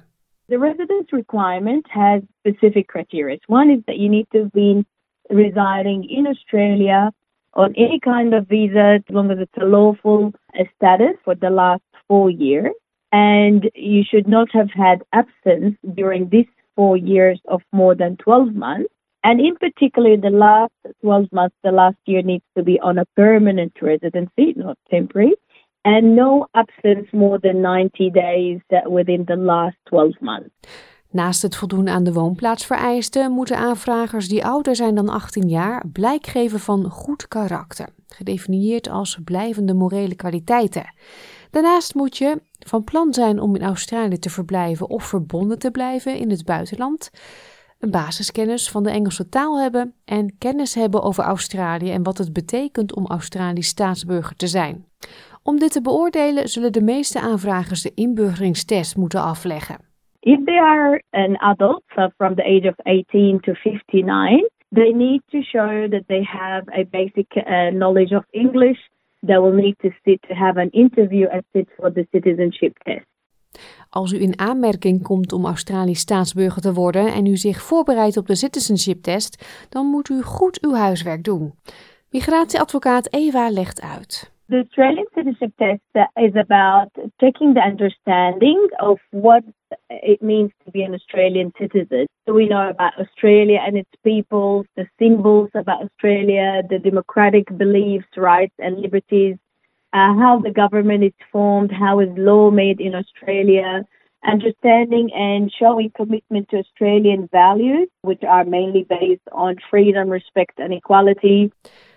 [0.46, 3.38] The residence requirement has specific criteria.
[3.47, 4.86] One is that you need to been
[5.22, 7.12] residing in Australia
[7.55, 10.32] on any kind of visa, as long as it's a lawful
[10.76, 12.72] status for the last four years.
[13.12, 18.55] And you should not have had absence during these four years of more than 12
[18.55, 18.92] months.
[19.22, 23.07] And in particular, the last 12 months, the last year needs to be on a
[23.16, 25.34] permanent residency, not temporary.
[25.84, 30.50] And no absence more than 90 days within the last 12 months.
[31.15, 36.27] Naast het voldoen aan de woonplaatsvereisten moeten aanvragers die ouder zijn dan 18 jaar blijk
[36.27, 40.95] geven van goed karakter, gedefinieerd als blijvende morele kwaliteiten.
[41.51, 46.17] Daarnaast moet je van plan zijn om in Australië te verblijven of verbonden te blijven
[46.17, 47.11] in het buitenland,
[47.79, 52.33] een basiskennis van de Engelse taal hebben en kennis hebben over Australië en wat het
[52.33, 54.87] betekent om Australisch staatsburger te zijn.
[55.43, 59.93] Om dit te beoordelen zullen de meeste aanvragers de inburgeringstest moeten afleggen.
[60.27, 64.41] If they are an adult, so from the age of 18 to 59,
[64.72, 68.79] they need to show that they have a basic uh, knowledge of English.
[69.27, 73.07] They will need to sit to have an interview and sit for the citizenship test.
[73.91, 78.27] Als u in aanmerking komt om Australisch staatsburger te worden en u zich voorbereidt op
[78.27, 81.55] de citizenship test, dan moet u goed uw huiswerk doen.
[82.11, 84.34] Migratieadvocaat Eva legt uit.
[84.47, 85.80] The Australian citizenship test
[86.18, 89.42] is about checking the understanding of what
[89.88, 92.07] it means to be an Australian citizen.
[92.26, 98.07] So we know about Australia and its people, the symbols about Australia, the democratic beliefs,
[98.18, 99.36] rights, and liberties,
[99.95, 103.86] uh, how the government is formed, how is law made in Australia,
[104.26, 110.74] understanding and showing commitment to Australian values, which are mainly based on freedom, respect, and
[110.74, 111.51] equality.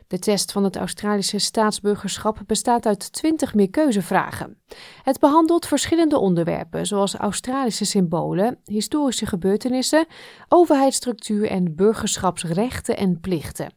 [0.08, 4.58] De test van het Australische staatsburgerschap bestaat uit 20 meerkeuzevragen.
[5.04, 10.06] Het behandelt verschillende onderwerpen, zoals Australische symbolen, historische gebeurtenissen,
[10.50, 13.74] overheidsstructuur en burgerschapsrechten en plichten.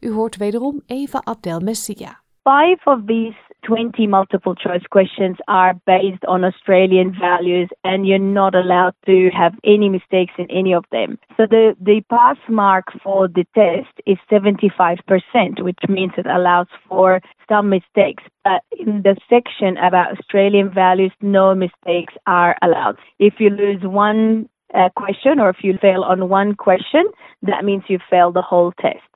[0.00, 2.20] U hoort wederom Eva Abdel Messia.
[2.42, 8.54] Five of these 20 multiple choice questions are based on Australian values and you're not
[8.54, 11.18] allowed to have any mistakes in any of them.
[11.36, 17.20] So the, the pass mark for the test is 75%, which means it allows for
[17.48, 18.22] some mistakes.
[18.44, 22.96] But in the section about Australian values, no mistakes are allowed.
[23.18, 27.04] If you lose one uh, question or if you fail on one question,
[27.42, 29.09] that means you fail the whole test.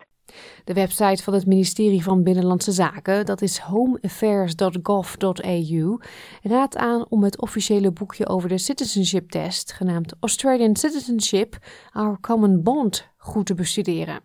[0.64, 5.99] De website van het ministerie van Binnenlandse Zaken, dat is homeaffairs.gov.au,
[6.43, 11.59] raadt aan om het officiële boekje over de citizenship test, genaamd Australian Citizenship,
[11.93, 14.20] Our Common Bond, goed te bestuderen.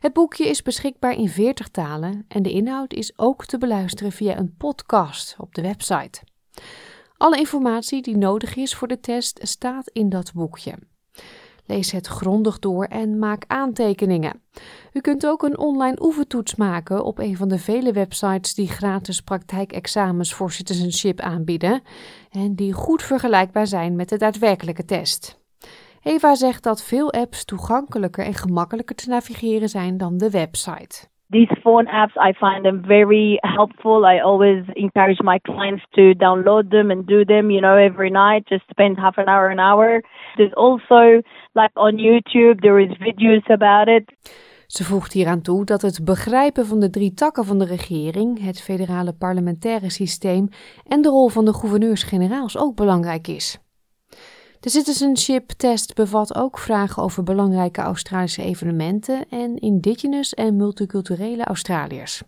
[0.00, 4.38] Het boekje is beschikbaar in 40 talen en de inhoud is ook te beluisteren via
[4.38, 6.22] een podcast op de website.
[7.16, 10.74] Alle informatie die nodig is voor de test staat in dat boekje.
[11.66, 14.42] Lees het grondig door en maak aantekeningen.
[14.92, 19.20] U kunt ook een online oefentoets maken op een van de vele websites die gratis
[19.20, 21.82] praktijkexamens voor citizenship aanbieden
[22.30, 25.40] en die goed vergelijkbaar zijn met de daadwerkelijke test.
[26.02, 31.10] Eva zegt dat veel apps toegankelijker en gemakkelijker te navigeren zijn dan de website.
[31.32, 34.04] These phone apps, I find them very helpful.
[34.04, 38.46] I always encourage my clients to download them and do them, you know, every night.
[38.48, 40.02] Just spend half an hour, an hour.
[40.36, 41.22] There's also,
[41.54, 44.04] like on YouTube, there is videos about it.
[44.66, 48.62] Ze voegt hieraan toe dat het begrijpen van de drie takken van de regering, het
[48.62, 50.48] federale parlementaire systeem
[50.86, 53.61] en de rol van de gouverneurs-generaals ook belangrijk is.
[54.62, 62.22] De citizenship test bevat ook vragen over belangrijke Australische evenementen en indigenous en multiculturele Australiërs.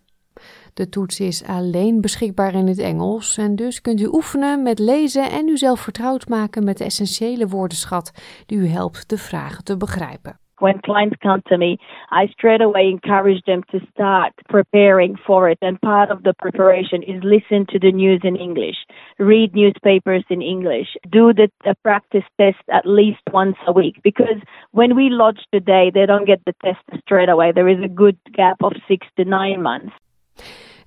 [0.73, 5.31] De toets is alleen beschikbaar in het Engels en dus kunt u oefenen met lezen
[5.31, 8.11] en uzelf vertrouwd maken met de essentiële woordenschat
[8.45, 10.39] die u helpt de vragen te begrijpen.
[10.59, 11.77] When clients come to me,
[12.11, 15.57] I straight away encourage them to start preparing for it.
[15.61, 18.77] And part of the preparation is listen to the news in English,
[19.19, 21.49] read newspapers in English, do the,
[21.83, 24.01] practice test at least once a week.
[24.03, 24.41] Because
[24.71, 27.51] when we lodge today, they don't get the test straight away.
[27.51, 29.93] There is a good gap of six to nine months.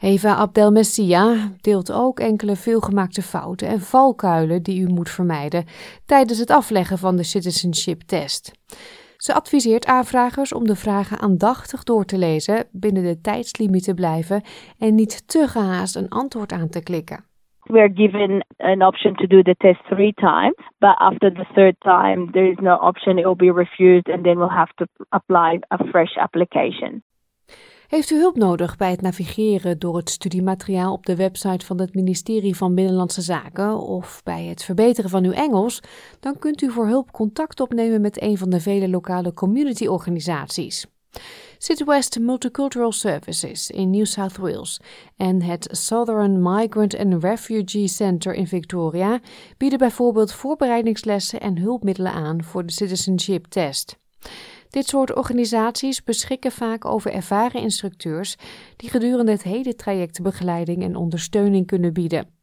[0.01, 5.65] Eva Abdelmessia deelt ook enkele veelgemaakte fouten en valkuilen die u moet vermijden
[6.07, 8.53] tijdens het afleggen van de citizenship test.
[9.19, 14.43] Ze adviseert aanvragers om de vragen aandachtig door te lezen, binnen de tijdslimiet te blijven
[14.79, 17.25] en niet te gehaast een antwoord aan te klikken.
[17.63, 21.75] We are given an option to do the test three times, but after the third
[21.81, 23.19] time, there is no option.
[23.19, 27.03] It will be refused, and then we'll have to apply a fresh application.
[27.89, 31.95] Heeft u hulp nodig bij het navigeren door het studiemateriaal op de website van het
[31.95, 35.81] ministerie van Binnenlandse Zaken of bij het verbeteren van uw Engels?
[36.21, 40.87] Dan kunt u voor hulp contact opnemen met een van de vele lokale community-organisaties.
[41.85, 44.81] West Multicultural Services in New South Wales
[45.17, 49.21] en het Southern Migrant and Refugee Center in Victoria
[49.57, 53.99] bieden bijvoorbeeld voorbereidingslessen en hulpmiddelen aan voor de citizenship test.
[54.71, 58.37] Dit soort organisaties beschikken vaak over ervaren instructeurs
[58.77, 62.37] die gedurende het hele traject begeleiding en ondersteuning kunnen bieden.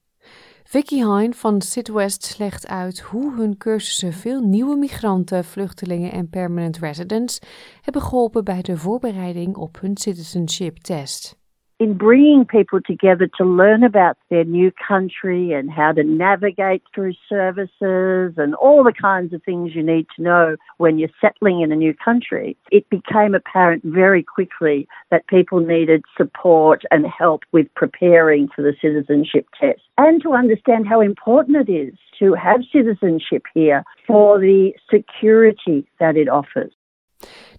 [0.64, 1.62] Vicky Hein van
[1.94, 7.40] West legt uit hoe hun cursussen veel nieuwe migranten, vluchtelingen en permanent residents
[7.82, 11.38] hebben geholpen bij de voorbereiding op hun citizenship test.
[11.80, 17.14] In bringing people together to learn about their new country and how to navigate through
[17.28, 21.72] services and all the kinds of things you need to know when you're settling in
[21.72, 27.68] a new country, it became apparent very quickly that people needed support and help with
[27.76, 33.44] preparing for the citizenship test and to understand how important it is to have citizenship
[33.54, 36.72] here for the security that it offers.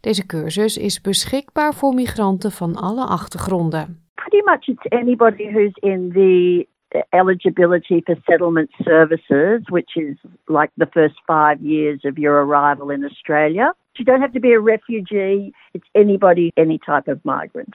[0.07, 4.05] Deze cursus is beschikbaar voor migranten van alle achtergronden.
[4.15, 6.67] pretty much it's anybody who's in the
[7.13, 10.17] eligibility for settlement services, which is
[10.49, 13.75] like the first five years of your arrival in Australia.
[13.99, 17.75] You don't have to be a refugee, it's anybody, any type of migrant.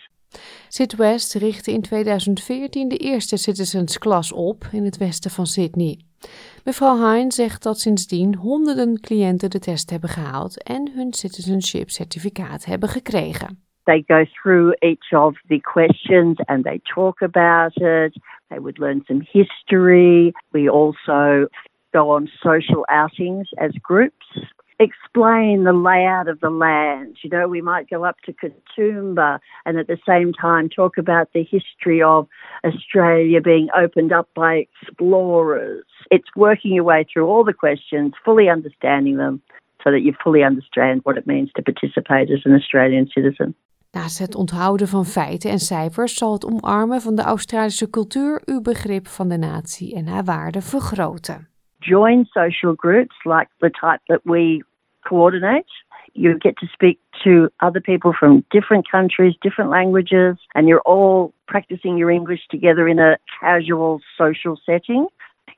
[0.97, 5.99] West richtte in 2014 de eerste Citizens Class op in het westen van Sydney.
[6.65, 12.65] Mevrouw Hine zegt dat sindsdien honderden cliënten de test hebben gehaald en hun citizenship certificaat
[12.65, 13.59] hebben gekregen.
[13.83, 18.19] They go through each of the questions and they talk about it.
[18.47, 20.31] They would learn some history.
[20.49, 21.47] We also
[21.91, 24.53] go on social outings as groups.
[24.81, 27.17] Explain the layout of the land.
[27.21, 31.27] You know, we might go up to Katoomba and at the same time talk about
[31.33, 32.27] the history of
[32.65, 35.85] Australia being opened up by explorers.
[36.09, 39.43] It's working your way through all the questions, fully understanding them,
[39.83, 43.55] so that you fully understand what it means to participate as an Australian citizen.
[43.91, 48.61] Naast het onthouden van feiten en cijfers zal het omarmen van de Australische cultuur uw
[48.61, 51.47] begrip van de natie en haar waarden vergroten.
[51.79, 54.63] Join social groups like the type that we
[55.07, 55.65] coordinate.
[56.13, 61.33] You get to speak to other people from different countries, different languages, and you're all
[61.47, 65.07] practicing your English together in a casual social setting.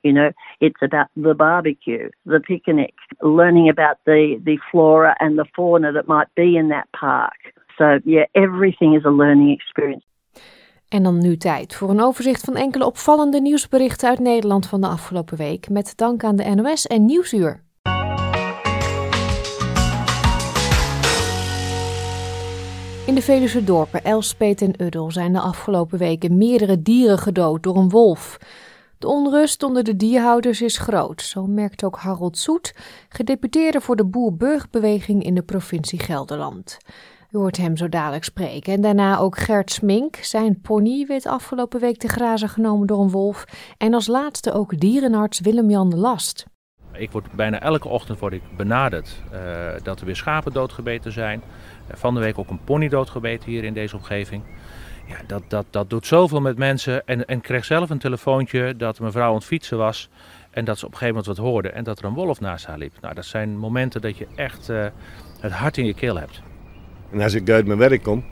[0.04, 5.46] You know, it's about the barbecue, the picnic, learning about the, the flora and the
[5.56, 7.40] fauna that might be in that park.
[7.78, 10.06] So, yeah, everything is a learning experience.
[10.90, 14.88] En dan nu tijd voor een overzicht van enkele opvallende nieuwsberichten uit Nederland van de
[14.88, 15.70] afgelopen week.
[15.70, 17.64] Met dank aan de NOS en Nieuwsuur.
[23.06, 27.76] In de Veluwe dorpen Elspet en Uddel zijn de afgelopen weken meerdere dieren gedood door
[27.76, 28.38] een wolf.
[28.98, 32.76] De onrust onder de dierhouders is groot, zo merkt ook Harold Soet,
[33.10, 36.78] gedeputeerde voor de Boer-Burgerbeweging in de provincie Gelderland.
[37.32, 38.74] U hoort hem zo dadelijk spreken.
[38.74, 40.16] En daarna ook Gert Smink.
[40.16, 43.46] Zijn pony werd afgelopen week te grazen genomen door een wolf.
[43.78, 46.46] En als laatste ook dierenarts Willem-Jan Last.
[46.94, 49.40] Ik word bijna elke ochtend word ik benaderd uh,
[49.84, 51.44] dat er weer schapen doodgebeten zijn.
[51.92, 54.44] Van de week ook een pony doodgebeten hier in deze omgeving.
[55.08, 57.06] Ja, dat, dat, dat doet zoveel met mensen.
[57.06, 60.10] En, en kreeg zelf een telefoontje dat mevrouw aan het fietsen was.
[60.50, 61.70] En dat ze op een gegeven moment wat hoorde.
[61.70, 62.94] En dat er een wolf naast haar liep.
[63.02, 64.86] Nou, dat zijn momenten dat je echt uh,
[65.40, 66.42] het hart in je keel hebt.
[67.12, 68.24] En als ik uit mijn werk kom,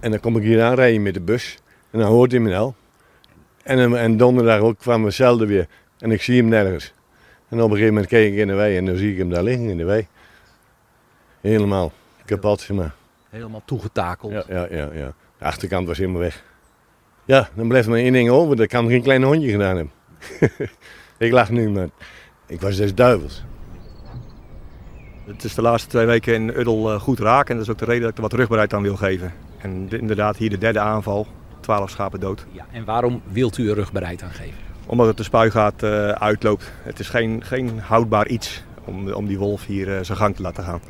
[0.00, 1.58] en dan kom ik hier aanrijden met de bus,
[1.90, 2.74] en dan hoort hij me al.
[3.62, 5.66] En, en donderdag ook kwam zelden weer,
[5.98, 6.92] en ik zie hem nergens.
[7.48, 9.30] En op een gegeven moment kijk ik in de wei en dan zie ik hem
[9.30, 10.06] daar liggen in de wei.
[11.40, 11.92] Helemaal
[12.34, 12.94] kapot, zeg maar.
[13.30, 14.32] Helemaal toegetakeld.
[14.32, 15.12] Ja, ja, ja, ja.
[15.38, 16.42] De achterkant was helemaal weg.
[17.24, 19.92] Ja, dan blijft maar één ding over, dat kan geen klein hondje gedaan hebben.
[21.18, 21.88] ik lach nu, maar
[22.46, 23.44] ik was des duivels.
[25.26, 27.84] Het is de laatste twee weken in Uddel goed raak en dat is ook de
[27.84, 29.32] reden dat ik er wat rugbaarheid aan wil geven.
[29.58, 31.26] En inderdaad hier de derde aanval,
[31.60, 32.46] 12 schapen dood.
[32.52, 34.58] Ja, en waarom wilt u er rugbaarheid aan geven?
[34.86, 36.72] Omdat het de spuigaat uh, uitloopt.
[36.82, 40.42] Het is geen, geen houdbaar iets om, om die wolf hier uh, zijn gang te
[40.42, 40.80] laten gaan.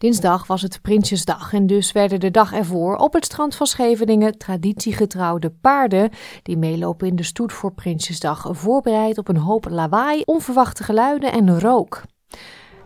[0.00, 4.38] Dinsdag was het Prinsjesdag en dus werden de dag ervoor op het strand van Scheveningen
[4.38, 6.10] traditiegetrouwde paarden
[6.42, 11.60] die meelopen in de stoet voor Prinsjesdag voorbereid op een hoop lawaai, onverwachte geluiden en
[11.60, 12.02] rook.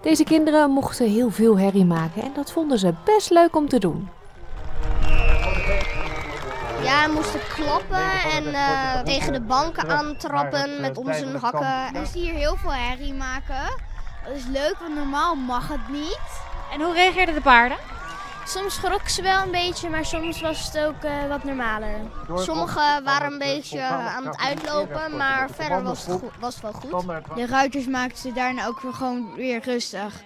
[0.01, 3.79] Deze kinderen mochten heel veel herrie maken en dat vonden ze best leuk om te
[3.79, 4.09] doen.
[6.83, 11.93] Ja, we moesten klappen en uh, tegen de banken aantrappen met onze hakken.
[11.93, 13.83] We moesten hier heel veel herrie maken.
[14.27, 16.53] Dat is leuk, want normaal mag het niet.
[16.75, 17.77] En hoe reageerden de paarden?
[18.47, 22.01] Soms schrokken ze wel een beetje, maar soms was het ook uh, wat normaler.
[22.35, 27.37] Sommigen waren een beetje aan het uitlopen, maar verder was het, was het wel goed.
[27.37, 30.23] De ruiters maakten ze daarna ook weer gewoon weer rustig.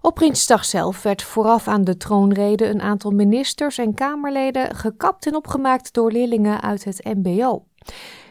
[0.00, 5.34] Op Prinsjesdag zelf werd vooraf aan de troonrede een aantal ministers en Kamerleden gekapt en
[5.34, 7.64] opgemaakt door leerlingen uit het MBO.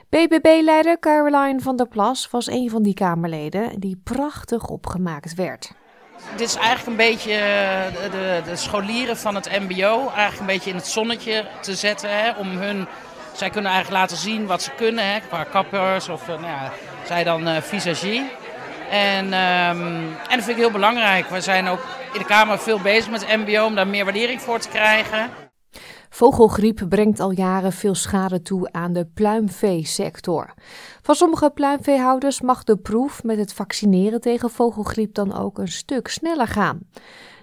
[0.09, 5.73] BBB-leider Caroline van der Plas was een van die Kamerleden die prachtig opgemaakt werd.
[6.35, 7.37] Dit is eigenlijk een beetje
[8.01, 12.09] de, de, de, scholieren van het MBO, eigenlijk een beetje in het zonnetje te zetten.
[12.09, 12.87] Hè, om hun,
[13.33, 16.71] zij kunnen eigenlijk laten zien wat ze kunnen, hè, qua kappers of nou ja,
[17.05, 18.31] zij dan uh, visagie.
[18.89, 21.29] En, um, en dat vind ik heel belangrijk.
[21.29, 21.81] We zijn ook
[22.13, 25.44] in de Kamer veel bezig met het MBO om daar meer waardering voor te krijgen.
[26.15, 30.53] Vogelgriep brengt al jaren veel schade toe aan de pluimveesector.
[31.01, 36.07] Van sommige pluimveehouders mag de proef met het vaccineren tegen vogelgriep dan ook een stuk
[36.07, 36.79] sneller gaan.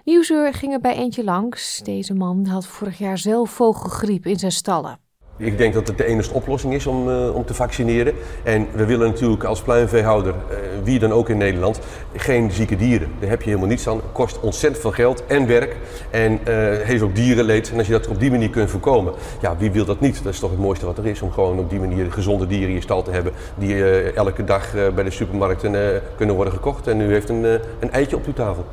[0.03, 1.81] Nieuwsuur ging er bij eentje langs.
[1.83, 5.02] Deze man had vorig jaar zelf vogelgriep in zijn stallen.
[5.43, 8.13] Ik denk dat het de enige oplossing is om, uh, om te vaccineren.
[8.43, 11.79] En we willen natuurlijk als pluimveehouder, uh, wie dan ook in Nederland,
[12.15, 13.11] geen zieke dieren.
[13.19, 14.01] Daar heb je helemaal niets aan.
[14.11, 15.75] Kost ontzettend veel geld en werk.
[16.09, 16.39] En uh,
[16.81, 17.71] heeft ook dierenleed.
[17.71, 20.23] En als je dat op die manier kunt voorkomen, ja, wie wil dat niet?
[20.23, 21.21] Dat is toch het mooiste wat er is.
[21.21, 23.33] Om gewoon op die manier gezonde dieren in je stal te hebben.
[23.55, 23.83] Die
[24.13, 26.87] elke dag bij de supermarkten kunnen worden gekocht.
[26.87, 27.43] En u heeft een,
[27.79, 28.65] een eitje op uw tafel.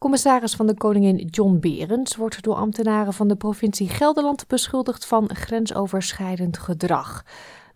[0.00, 5.34] Commissaris van de Koningin John Berends wordt door ambtenaren van de provincie Gelderland beschuldigd van
[5.34, 7.24] grensoverschrijdend gedrag.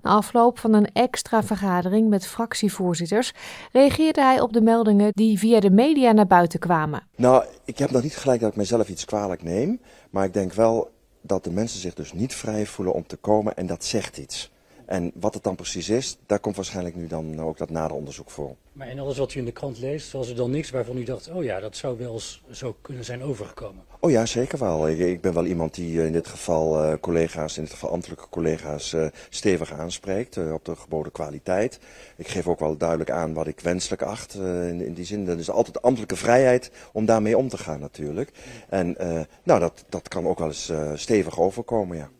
[0.00, 3.32] Na afloop van een extra vergadering met fractievoorzitters
[3.72, 7.02] reageerde hij op de meldingen die via de media naar buiten kwamen.
[7.16, 10.52] Nou, ik heb nog niet gelijk dat ik mezelf iets kwalijk neem, maar ik denk
[10.52, 14.18] wel dat de mensen zich dus niet vrij voelen om te komen en dat zegt
[14.18, 14.52] iets.
[14.86, 18.30] En wat het dan precies is, daar komt waarschijnlijk nu dan ook dat nader onderzoek
[18.30, 18.54] voor.
[18.72, 21.04] Maar in alles wat u in de krant leest, was er dan niks waarvan u
[21.04, 23.84] dacht, oh ja, dat zou wel eens zo kunnen zijn overgekomen?
[24.00, 24.88] Oh ja, zeker wel.
[24.88, 27.90] Ik, ik ben wel iemand die eh, in dit geval uh, collega's, in dit geval
[27.90, 31.78] ambtelijke collega's, uh, stevig aanspreekt op de geboden kwaliteit.
[32.16, 34.34] Ik geef ook wel duidelijk aan wat ik wenselijk acht.
[34.34, 38.30] In, in, die zin, dat is altijd ambtelijke vrijheid om daarmee om te gaan natuurlijk.
[38.68, 38.96] En
[39.42, 42.10] nou, dat, dat kan ook wel eens stevig overkomen, ja.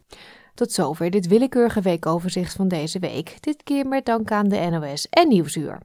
[0.55, 3.37] Tot zover dit willekeurige weekoverzicht van deze week.
[3.41, 5.79] Dit keer met dank aan de NOS en Nieuwsuur.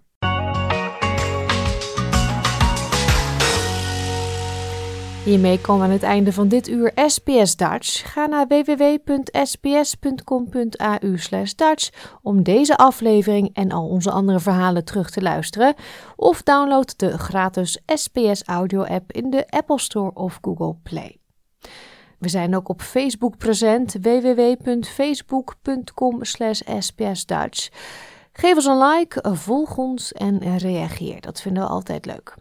[5.23, 8.13] Hiermee komen we aan het einde van dit uur SPS Dutch.
[8.13, 9.39] Ga naar www.sps.com.au
[11.55, 11.89] Dutch
[12.21, 15.73] om deze aflevering en al onze andere verhalen terug te luisteren.
[16.15, 21.18] Of download de gratis SPS audio app in de Apple Store of Google Play.
[22.19, 26.19] We zijn ook op Facebook present, www.facebook.com
[26.79, 27.69] spsdutch.
[28.33, 31.21] Geef ons een like, volg ons en reageer.
[31.21, 32.35] Dat vinden we altijd leuk.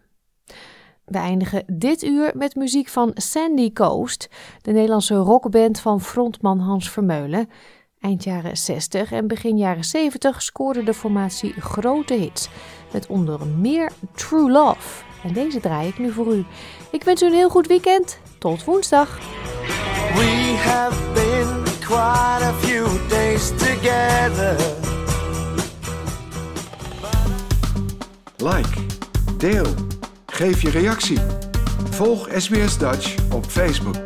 [1.05, 4.29] We eindigen dit uur met muziek van Sandy Coast,
[4.63, 7.49] de Nederlandse rockband van frontman Hans Vermeulen.
[8.01, 12.49] Eind jaren 60 en begin jaren 70 scoorde de formatie grote hits,
[12.93, 15.05] met onder meer True Love.
[15.23, 16.45] En deze draai ik nu voor u.
[16.91, 18.21] Ik wens u een heel goed weekend.
[18.39, 19.19] Tot woensdag.
[20.15, 24.57] We have been quite a few days together.
[28.37, 28.87] Like,
[29.39, 29.67] deel,
[30.27, 31.19] geef je reactie.
[31.91, 33.97] Volg SBS Dutch op Facebook.